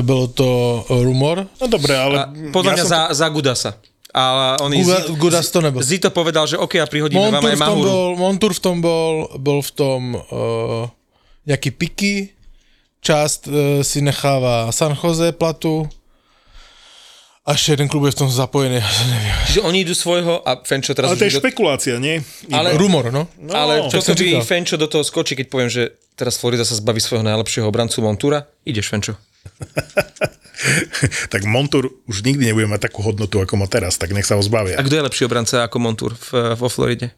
bylo 0.03 0.27
to 0.27 0.49
rumor. 0.90 1.46
No 1.61 1.66
dobre, 1.70 1.94
ale... 1.94 2.16
A 2.18 2.25
podľa 2.51 2.72
ja 2.72 2.77
mňa 2.77 2.85
za, 2.85 3.01
to... 3.07 3.14
za 3.14 3.27
Gudasa. 3.31 3.70
A 4.16 4.57
on 4.64 4.72
Guda, 4.72 4.96
Zito, 4.96 5.12
Gudas 5.14 5.46
to 5.53 5.61
nebol. 5.61 5.85
Zito 5.85 6.09
povedal, 6.09 6.49
že 6.49 6.57
OK, 6.57 6.81
ja 6.81 6.88
prihodíme 6.88 7.20
Montour 7.20 7.37
vám 7.37 7.53
aj 7.53 7.59
Mahuru. 7.61 7.85
Bol, 7.85 8.11
Montour 8.16 8.53
v 8.57 8.61
tom 8.64 8.77
bol, 8.81 9.29
bol 9.37 9.61
v 9.61 9.70
tom 9.77 10.01
uh, 10.16 10.88
nejaký 11.46 11.70
Piky, 11.72 12.14
časť 13.00 13.40
uh, 13.46 13.54
si 13.87 14.02
necháva 14.02 14.74
San 14.74 14.98
Jose 14.98 15.30
platu, 15.32 15.87
a 17.46 17.54
ešte 17.54 17.78
jeden 17.78 17.87
klub 17.87 18.11
je 18.11 18.12
v 18.18 18.26
tom 18.26 18.30
zapojený, 18.30 18.82
ja 18.82 19.04
neviem. 19.06 19.35
Čiže 19.46 19.61
oni 19.62 19.78
idú 19.87 19.94
svojho 19.94 20.42
a 20.42 20.59
Fenčo 20.66 20.98
teraz... 20.98 21.14
Ale 21.14 21.18
to 21.22 21.30
je 21.30 21.38
špekulácia, 21.38 21.94
nie? 22.02 22.18
Ale, 22.50 22.74
Rumor, 22.74 23.14
no. 23.14 23.30
no 23.38 23.52
ale 23.54 23.87
čo 23.87 24.02
by 24.02 24.42
Fenčo 24.42 24.74
do 24.74 24.90
toho 24.90 25.06
skočí, 25.06 25.38
keď 25.38 25.46
poviem, 25.46 25.70
že 25.70 25.94
teraz 26.18 26.35
Florida 26.42 26.66
sa 26.66 26.74
zbaví 26.74 26.98
svojho 26.98 27.22
najlepšieho 27.22 27.70
obrancu 27.70 28.02
Montúra? 28.02 28.50
Ideš, 28.66 28.90
Fenčo. 28.90 29.14
tak 31.32 31.46
Montur 31.46 31.87
už 32.11 32.26
nikdy 32.26 32.50
nebude 32.50 32.66
mať 32.66 32.90
takú 32.90 33.06
hodnotu, 33.06 33.38
ako 33.38 33.54
má 33.62 33.70
teraz, 33.70 33.94
tak 33.94 34.11
nech 34.11 34.26
sa 34.26 34.35
ho 34.35 34.42
zbavia. 34.42 34.74
A 34.74 34.82
kto 34.82 34.98
je 34.98 35.06
lepší 35.06 35.22
obranca 35.30 35.62
ako 35.62 35.78
Montur 35.78 36.18
v, 36.18 36.59
vo 36.59 36.66
Floride? 36.66 37.14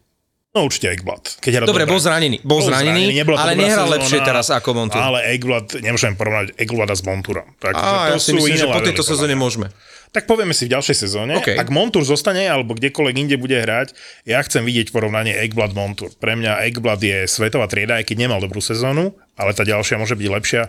No 0.49 0.65
určite 0.65 0.89
Eggblad. 0.89 1.37
Keď 1.45 1.61
Dobre, 1.69 1.85
bol 1.85 2.01
zranený, 2.01 2.41
bol, 2.41 2.57
bol 2.57 2.73
zranený, 2.73 3.13
zranený 3.13 3.37
ale 3.37 3.53
nehral 3.53 3.85
sezóna, 3.85 3.95
lepšie 4.01 4.19
teraz 4.25 4.49
ako 4.49 4.69
Montur. 4.73 4.97
Ale 4.97 5.21
Eggblad, 5.37 5.77
nemôžem 5.77 6.17
porovnať 6.17 6.57
Eggblada 6.57 6.97
s 6.97 7.05
Monturom. 7.05 7.53
Tak, 7.61 7.77
a, 7.77 8.09
to 8.09 8.17
ja 8.17 8.17
si 8.17 8.33
myslím, 8.33 8.57
že 8.57 8.65
po 8.65 8.81
tejto 8.81 9.05
sezóne 9.05 9.37
môžeme. 9.37 9.69
Tak 10.09 10.25
povieme 10.25 10.57
si 10.57 10.65
v 10.65 10.73
ďalšej 10.73 10.97
sezóne. 11.05 11.37
Okay. 11.37 11.53
Ak 11.53 11.69
Montur 11.69 12.01
zostane 12.01 12.49
alebo 12.49 12.73
kdekoľvek 12.73 13.15
inde 13.21 13.37
bude 13.37 13.61
hrať, 13.61 13.93
ja 14.25 14.41
chcem 14.41 14.65
vidieť 14.65 14.89
porovnanie 14.89 15.37
Eggblad 15.37 15.77
Montur. 15.77 16.09
Pre 16.17 16.33
mňa 16.33 16.65
Eggblad 16.65 16.97
je 16.97 17.29
svetová 17.29 17.69
trieda, 17.69 18.01
aj 18.01 18.09
keď 18.09 18.25
nemal 18.25 18.41
dobrú 18.41 18.57
sezónu, 18.57 19.13
ale 19.37 19.53
tá 19.53 19.61
ďalšia 19.61 20.01
môže 20.01 20.17
byť 20.17 20.27
lepšia. 20.33 20.61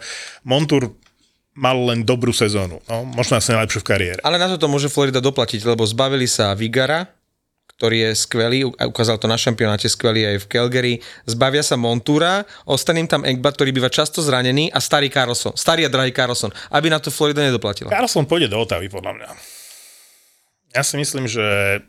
Montur 0.45 0.93
mal 1.57 1.81
len 1.88 2.05
dobrú 2.05 2.37
sezónu. 2.37 2.85
No, 2.85 3.09
možno 3.09 3.40
asi 3.40 3.57
najlepšiu 3.57 3.81
v 3.81 3.87
kariére. 3.88 4.21
Ale 4.21 4.37
na 4.37 4.45
toto 4.53 4.69
môže 4.69 4.93
Florida 4.93 5.25
doplatiť, 5.25 5.64
lebo 5.64 5.88
zbavili 5.88 6.29
sa 6.29 6.53
Vigara, 6.53 7.09
ktorý 7.81 7.97
je 7.97 8.11
skvelý, 8.12 8.69
ukázal 8.69 9.16
to 9.16 9.25
na 9.25 9.40
šampionáte 9.40 9.88
skvelý 9.88 10.37
aj 10.37 10.45
v 10.45 10.47
Calgary. 10.53 10.95
Zbavia 11.25 11.64
sa 11.64 11.81
Montúra, 11.81 12.45
ostane 12.69 13.01
im 13.01 13.09
tam 13.09 13.25
Egba, 13.25 13.57
ktorý 13.57 13.73
býva 13.73 13.88
často 13.88 14.21
zranený 14.21 14.69
a 14.69 14.85
starý 14.85 15.09
Carlson, 15.09 15.57
starý 15.57 15.88
a 15.88 15.90
drahý 15.90 16.12
Carlson, 16.12 16.53
aby 16.77 16.93
na 16.93 17.01
to 17.01 17.09
Florida 17.09 17.40
nedoplatila. 17.40 17.88
Carlson 17.88 18.29
pôjde 18.29 18.53
do 18.53 18.61
Otavy, 18.61 18.93
podľa 18.93 19.16
mňa. 19.16 19.29
Ja 20.77 20.85
si 20.85 21.01
myslím, 21.01 21.25
že 21.25 21.40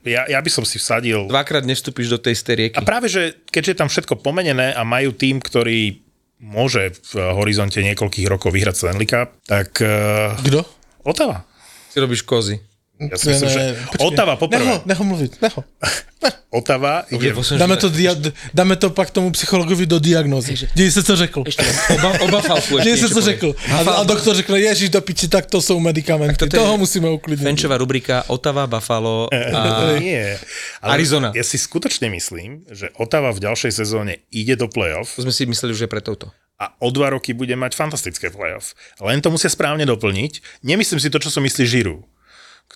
ja, 0.08 0.32
ja 0.32 0.40
by 0.40 0.48
som 0.48 0.64
si 0.64 0.80
vsadil... 0.80 1.28
Dvakrát 1.28 1.68
nestúpiš 1.68 2.08
do 2.08 2.18
tej 2.18 2.40
steriek. 2.40 2.72
A 2.80 2.88
práve, 2.88 3.12
že 3.12 3.44
keďže 3.52 3.76
je 3.76 3.80
tam 3.84 3.92
všetko 3.92 4.24
pomenené 4.24 4.72
a 4.72 4.88
majú 4.88 5.12
tým, 5.12 5.44
ktorý 5.44 6.08
môže 6.40 6.96
v 7.12 7.36
horizonte 7.36 7.84
niekoľkých 7.84 8.32
rokov 8.32 8.56
vyhrať 8.56 8.76
Stanley 8.80 9.06
Cup, 9.12 9.44
tak... 9.44 9.76
Eh, 9.84 10.40
Kto? 10.40 10.64
Otava. 11.04 11.44
Si 11.92 12.00
robíš 12.00 12.24
kozy. 12.24 12.71
Ja 13.10 13.18
si 13.18 13.34
myslím, 13.34 13.50
že 13.50 13.62
Otava 13.98 14.38
poprvé. 14.38 14.62
Neho, 14.62 14.78
neho 14.86 15.04
mluviť, 15.04 15.32
neho. 15.42 15.60
Otava 16.62 17.08
ide... 17.10 17.34
Dáme 17.58 17.80
to, 17.82 17.90
dia, 17.90 18.14
dáme 18.54 18.76
to 18.78 18.94
pak 18.94 19.10
tomu 19.10 19.34
psychologovi 19.34 19.90
do 19.90 19.98
diagnózy. 19.98 20.70
Dej 20.78 20.94
sa, 20.94 21.02
co 21.02 21.16
řekl. 21.16 21.42
Ešte 21.48 21.66
oba, 21.98 22.10
oba 22.22 22.40
falku 22.46 22.78
Dej 22.78 23.02
sa, 23.02 23.08
co 23.10 23.22
řekl. 23.24 23.50
A, 23.72 23.78
a 23.82 24.02
doktor 24.04 24.36
řekl, 24.36 24.54
ježiš, 24.60 24.94
do 24.94 25.02
piči, 25.02 25.26
tak 25.32 25.50
to 25.50 25.64
sú 25.64 25.80
medikamenty. 25.80 26.38
Tak 26.38 26.54
Toho 26.54 26.78
musíme 26.78 27.10
uklidniť. 27.10 27.48
Fenčová 27.48 27.80
rubrika 27.82 28.28
Otava, 28.30 28.68
Buffalo 28.68 29.26
a 29.34 29.98
Nie. 29.98 30.38
Ale 30.84 31.02
Arizona. 31.02 31.34
Ja 31.34 31.42
si 31.42 31.58
skutočne 31.58 32.12
myslím, 32.14 32.68
že 32.70 32.94
Otava 33.00 33.34
v 33.34 33.42
ďalšej 33.48 33.72
sezóne 33.72 34.22
ide 34.30 34.54
do 34.60 34.70
play-off. 34.70 35.18
To 35.18 35.26
sme 35.26 35.34
si 35.34 35.48
mysleli, 35.50 35.74
že 35.74 35.88
je 35.88 35.90
pre 35.90 36.04
touto 36.04 36.30
a 36.62 36.78
o 36.78 36.94
dva 36.94 37.10
roky 37.10 37.34
bude 37.34 37.58
mať 37.58 37.74
fantastické 37.74 38.30
playoff. 38.30 38.78
Len 39.02 39.18
to 39.18 39.34
musia 39.34 39.50
správne 39.50 39.82
doplniť. 39.82 40.62
Nemyslím 40.62 41.02
si 41.02 41.10
to, 41.10 41.18
čo 41.18 41.34
som 41.34 41.42
myslí 41.42 41.66
Žiru 41.66 42.06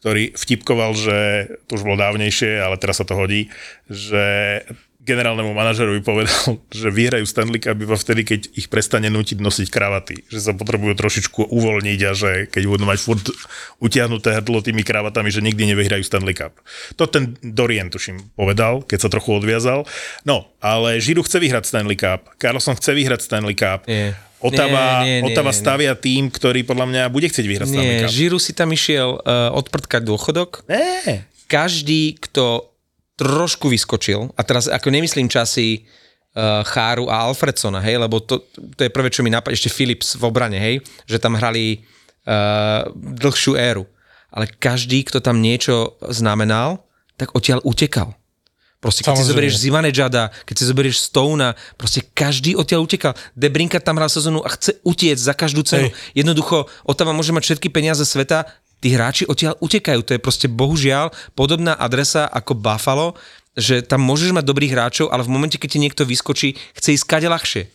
ktorý 0.05 0.37
vtipkoval, 0.37 0.93
že 0.93 1.17
to 1.65 1.81
už 1.81 1.85
bolo 1.89 1.97
dávnejšie, 1.97 2.61
ale 2.61 2.77
teraz 2.77 3.01
sa 3.01 3.09
to 3.09 3.17
hodí, 3.17 3.49
že 3.89 4.61
generálnemu 5.01 5.49
manažerovi 5.49 6.05
povedal, 6.05 6.61
že 6.69 6.93
vyhrajú 6.93 7.25
Stanley 7.25 7.57
Cup 7.57 7.73
iba 7.73 7.97
vtedy, 7.97 8.21
keď 8.21 8.53
ich 8.53 8.69
prestane 8.69 9.09
nutiť 9.09 9.41
nosiť 9.41 9.67
kravaty. 9.73 10.29
Že 10.29 10.39
sa 10.41 10.51
potrebujú 10.53 10.93
trošičku 10.93 11.49
uvoľniť 11.49 11.99
a 12.05 12.11
že 12.13 12.31
keď 12.53 12.63
budú 12.69 12.85
mať 12.85 12.99
furt 13.01 13.25
utiahnuté 13.81 14.37
hrdlo 14.37 14.61
tými 14.61 14.85
kravatami, 14.85 15.33
že 15.33 15.41
nikdy 15.41 15.73
nevyhrajú 15.73 16.05
Stanley 16.05 16.37
Cup. 16.37 16.53
To 17.01 17.09
ten 17.09 17.37
Dorian, 17.41 17.89
tuším, 17.89 18.37
povedal, 18.37 18.85
keď 18.85 19.05
sa 19.05 19.09
trochu 19.09 19.41
odviazal. 19.41 19.89
No, 20.21 20.53
ale 20.61 21.01
Žiru 21.01 21.25
chce 21.25 21.41
vyhrať 21.41 21.65
Stanley 21.65 21.97
Cup, 21.97 22.29
Carlson 22.37 22.77
chce 22.77 22.93
vyhrať 22.93 23.25
Stanley 23.25 23.57
Cup. 23.57 23.89
Nie. 23.89 24.13
Otava, 24.45 25.01
nie, 25.01 25.25
nie, 25.25 25.33
Otava 25.33 25.49
nie, 25.49 25.57
stavia 25.57 25.93
nie. 25.97 26.01
tým, 26.01 26.23
ktorý 26.29 26.61
podľa 26.61 26.85
mňa 26.85 27.03
bude 27.09 27.25
chcieť 27.25 27.45
vyhrať 27.49 27.67
Nie, 27.73 28.05
Žiru 28.05 28.37
si 28.37 28.53
tam 28.53 28.69
išiel 28.69 29.17
uh, 29.17 29.49
odprtkať 29.57 30.05
dôchodok. 30.05 30.69
Nie. 30.69 31.25
Každý, 31.49 32.21
kto 32.21 32.69
trošku 33.17 33.71
vyskočil, 33.71 34.29
a 34.35 34.41
teraz 34.43 34.69
ako 34.69 34.91
nemyslím 34.91 35.31
časy 35.31 35.81
uh, 35.81 36.61
Cháru 36.67 37.07
a 37.07 37.25
Alfredsona, 37.25 37.79
hej, 37.81 37.97
lebo 37.97 38.19
to, 38.21 38.43
to 38.75 38.81
je 38.85 38.91
prvé, 38.91 39.09
čo 39.09 39.23
mi 39.23 39.31
napadne, 39.31 39.55
ešte 39.55 39.71
Philips 39.71 40.19
v 40.19 40.23
obrane, 40.27 40.59
hej, 40.59 40.83
že 41.07 41.17
tam 41.17 41.39
hrali 41.39 41.81
uh, 42.27 42.91
dlhšiu 42.93 43.55
éru. 43.55 43.87
Ale 44.35 44.51
každý, 44.51 45.07
kto 45.07 45.23
tam 45.23 45.39
niečo 45.39 45.95
znamenal, 46.11 46.83
tak 47.15 47.31
odtiaľ 47.31 47.63
utekal. 47.63 48.19
Proste 48.85 49.01
keď 49.01 49.17
Samozrejme. 49.17 49.25
si 49.25 49.33
zoberieš 49.33 49.55
Zivanejada, 49.57 50.23
keď 50.45 50.55
si 50.61 50.63
zoberieš 50.69 50.97
Stona, 51.01 51.57
proste 51.73 52.05
každý 52.05 52.53
odtiaľ 52.53 52.85
utekal. 52.85 53.17
Debrinka 53.33 53.81
tam 53.81 53.97
hral 53.97 54.13
sezónu 54.13 54.45
a 54.45 54.53
chce 54.53 54.77
utiec 54.85 55.17
za 55.17 55.33
každú 55.33 55.65
cenu. 55.65 55.89
Hej. 55.89 56.21
Jednoducho, 56.21 56.69
Otava 56.85 57.09
môže 57.09 57.33
mať 57.33 57.49
všetky 57.49 57.73
peniaze 57.73 58.05
sveta, 58.05 58.45
tí 58.85 58.93
hráči 58.93 59.25
odtiaľ 59.25 59.57
utekajú. 59.57 60.05
To 60.05 60.13
je 60.13 60.21
proste 60.21 60.45
bohužiaľ 60.45 61.09
podobná 61.33 61.73
adresa 61.73 62.29
ako 62.29 62.53
Buffalo, 62.53 63.17
že 63.57 63.81
tam 63.81 64.05
môžeš 64.05 64.37
mať 64.37 64.45
dobrých 64.45 64.77
hráčov, 64.77 65.09
ale 65.09 65.25
v 65.25 65.33
momente, 65.33 65.57
keď 65.57 65.69
ti 65.73 65.79
niekto 65.81 66.05
vyskočí, 66.05 66.53
chce 66.77 66.93
ísť 66.93 67.05
kade 67.09 67.25
ľahšie 67.25 67.65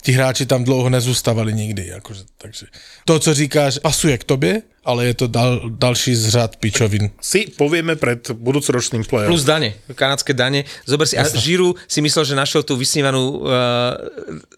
tí 0.00 0.12
hráči 0.12 0.46
tam 0.46 0.64
dlouho 0.64 0.90
nezůstávali 0.90 1.52
nikdy. 1.52 1.92
Akože, 1.92 2.24
takže 2.38 2.66
to, 3.04 3.18
co 3.18 3.34
říkáš, 3.34 3.78
pasuje 3.78 4.18
k 4.18 4.24
tobě, 4.24 4.62
ale 4.84 5.06
je 5.06 5.14
to 5.14 5.26
dal, 5.26 5.60
další 5.70 6.16
z 6.16 6.28
řad 6.28 6.56
pičovin. 6.56 7.10
Si 7.20 7.52
povieme 7.52 7.96
pred 7.96 8.30
budúcoročným 8.32 9.04
play 9.04 9.28
Plus 9.28 9.44
dane, 9.44 9.76
kanadské 9.92 10.32
dane. 10.32 10.64
Zober 10.88 11.04
si, 11.04 11.20
a 11.20 11.28
Žiru 11.28 11.76
si 11.84 12.00
myslel, 12.00 12.24
že 12.24 12.34
našiel 12.34 12.64
tú 12.64 12.80
vysnívanú 12.80 13.44
uh, 13.44 13.44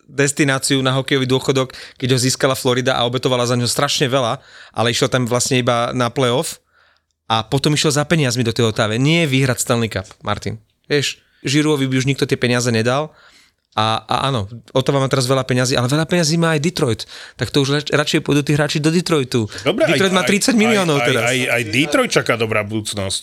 destináciu 0.07 0.79
na 0.79 0.95
hokejový 0.95 1.27
dôchodok, 1.27 1.75
keď 1.99 2.09
ho 2.15 2.19
získala 2.23 2.55
Florida 2.55 2.95
a 2.95 3.03
obetovala 3.03 3.51
za 3.51 3.59
ňo 3.59 3.67
strašne 3.67 4.07
veľa, 4.07 4.39
ale 4.71 4.95
išiel 4.95 5.11
tam 5.11 5.27
vlastne 5.27 5.59
iba 5.59 5.91
na 5.91 6.07
playoff 6.07 6.63
a 7.27 7.43
potom 7.43 7.75
išiel 7.75 7.91
za 7.91 8.07
peniazmi 8.07 8.47
do 8.47 8.55
tej 8.55 8.71
otáve. 8.71 9.03
Nie 9.03 9.27
vyhrať 9.27 9.59
Stanley 9.59 9.91
Cup, 9.91 10.07
Martin. 10.23 10.63
Vieš, 10.87 11.19
Žiruovi 11.43 11.91
by 11.91 11.95
už 11.99 12.07
nikto 12.07 12.31
tie 12.31 12.39
peniaze 12.39 12.71
nedal 12.71 13.11
a, 13.73 14.05
a 14.05 14.29
áno, 14.29 14.45
Ottawa 14.77 15.01
má 15.01 15.09
teraz 15.09 15.25
veľa 15.25 15.49
peňazí, 15.49 15.73
ale 15.73 15.89
veľa 15.89 16.05
peňazí 16.05 16.37
má 16.37 16.53
aj 16.53 16.61
Detroit. 16.61 17.09
Tak 17.41 17.49
to 17.49 17.65
už 17.65 17.89
radšej 17.89 18.21
pôjdu 18.21 18.45
tí 18.45 18.53
hráči 18.53 18.85
do 18.85 18.93
Detroitu. 18.93 19.49
Dobre, 19.65 19.89
Detroit 19.89 20.13
aj, 20.13 20.19
má 20.21 20.23
30 20.29 20.53
aj, 20.53 20.57
miliónov 20.61 21.01
aj, 21.01 21.07
teraz. 21.09 21.23
Aj, 21.25 21.33
aj, 21.33 21.41
aj 21.49 21.63
Detroit 21.73 22.13
čaká 22.13 22.37
dobrá 22.37 22.61
budúcnosť. 22.69 23.23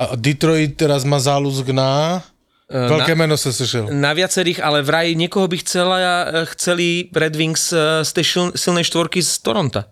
A 0.00 0.16
Detroit 0.16 0.80
teraz 0.80 1.04
má 1.04 1.20
záľuzk 1.20 1.76
na... 1.76 2.24
Uh, 2.72 2.88
Veľké 2.96 3.12
na, 3.12 3.28
meno 3.28 3.36
sa 3.36 3.52
slyšel. 3.52 3.92
Na 3.92 4.16
viacerých, 4.16 4.64
ale 4.64 4.80
vraj 4.80 5.12
niekoho 5.12 5.44
by 5.44 5.60
chcela, 5.60 5.96
chceli 6.56 7.12
Red 7.12 7.36
Wings 7.36 7.68
z 7.76 8.10
tej 8.16 8.56
silnej 8.56 8.88
štvorky 8.88 9.20
z 9.20 9.36
Toronto. 9.44 9.84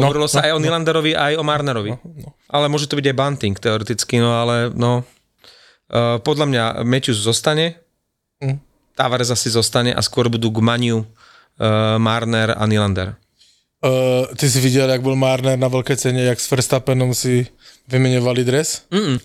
No, 0.00 0.08
Hovorilo 0.08 0.24
no, 0.24 0.32
sa 0.32 0.40
no, 0.40 0.44
aj 0.48 0.52
o 0.56 0.58
no. 0.58 0.64
Nylanderovi, 0.64 1.12
aj 1.12 1.36
o 1.36 1.44
Marnerovi. 1.44 1.92
No, 2.00 2.00
no. 2.00 2.28
Ale 2.48 2.72
môže 2.72 2.88
to 2.88 2.96
byť 2.96 3.12
aj 3.12 3.16
Bunting 3.18 3.56
teoreticky, 3.60 4.24
no 4.24 4.40
ale 4.40 4.72
no... 4.72 5.04
Uh, 5.90 6.22
podľa 6.22 6.46
mňa 6.48 6.64
Matthews 6.86 7.20
zostane. 7.20 7.76
Mm 8.40 8.69
Tavares 9.00 9.32
asi 9.32 9.48
zostane 9.48 9.96
a 9.96 10.04
skôr 10.04 10.28
budú 10.28 10.52
Gmaniu, 10.52 11.00
uh, 11.00 11.96
Marner 11.96 12.52
a 12.52 12.68
Nylander. 12.68 13.16
Uh, 13.80 14.28
ty 14.36 14.44
si 14.50 14.60
viděl, 14.60 14.90
jak 14.90 15.00
byl 15.00 15.16
Marner 15.16 15.58
na 15.58 15.68
velké 15.68 15.96
ceně, 15.96 16.22
jak 16.22 16.40
s 16.40 16.50
Verstappenom 16.50 17.14
si 17.14 17.46
vyměňovali 17.88 18.44
dres? 18.44 18.84
Mm-mm. 18.92 19.20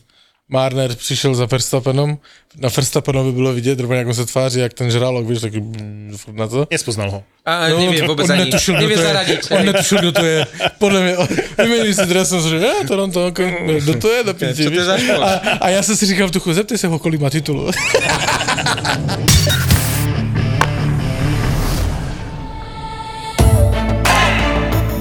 Marner 0.49 0.95
přišel 0.95 1.35
za 1.35 1.45
Verstappenom, 1.45 2.17
na 2.59 2.69
Verstappenovi 2.69 3.31
bylo 3.31 3.53
vidět, 3.53 3.79
rovně 3.79 3.97
jak 3.97 4.07
on 4.07 4.13
se 4.13 4.25
tváří, 4.25 4.59
jak 4.59 4.73
ten 4.73 4.91
žralok, 4.91 5.27
víš, 5.27 5.41
taky 5.41 5.59
mm, 5.59 6.15
na 6.31 6.47
to. 6.47 6.67
Nespoznal 6.71 7.11
ho. 7.11 7.23
A 7.45 7.69
no, 7.69 7.77
nevie 7.77 8.05
vôbec 8.05 8.25
on 8.25 8.31
ani, 8.31 8.49
netušil, 8.49 8.77
nevie 8.77 8.97
zaradiť. 8.97 9.41
On 9.53 9.65
netušil, 9.65 9.97
kdo 10.01 10.11
to 10.17 10.25
je. 10.25 10.39
Podľa 10.81 10.99
mňa, 11.01 11.13
vymenili 11.61 11.93
si 11.93 12.05
dres, 12.09 12.29
som 12.29 12.41
že, 12.41 12.61
ja, 12.61 12.85
Toronto, 12.85 13.33
kdo 13.33 13.93
to 13.97 14.07
je, 14.09 14.19
do 14.23 14.33
piči, 14.37 14.65
a, 14.69 15.61
a, 15.61 15.67
ja 15.73 15.81
som 15.81 15.97
si 15.97 16.05
říkal 16.05 16.29
v 16.29 16.37
duchu, 16.37 16.53
zeptej 16.53 16.77
sa 16.77 16.89
ho, 16.93 16.97
kolik 17.01 17.21
má 17.21 17.33
titulu. 17.33 17.69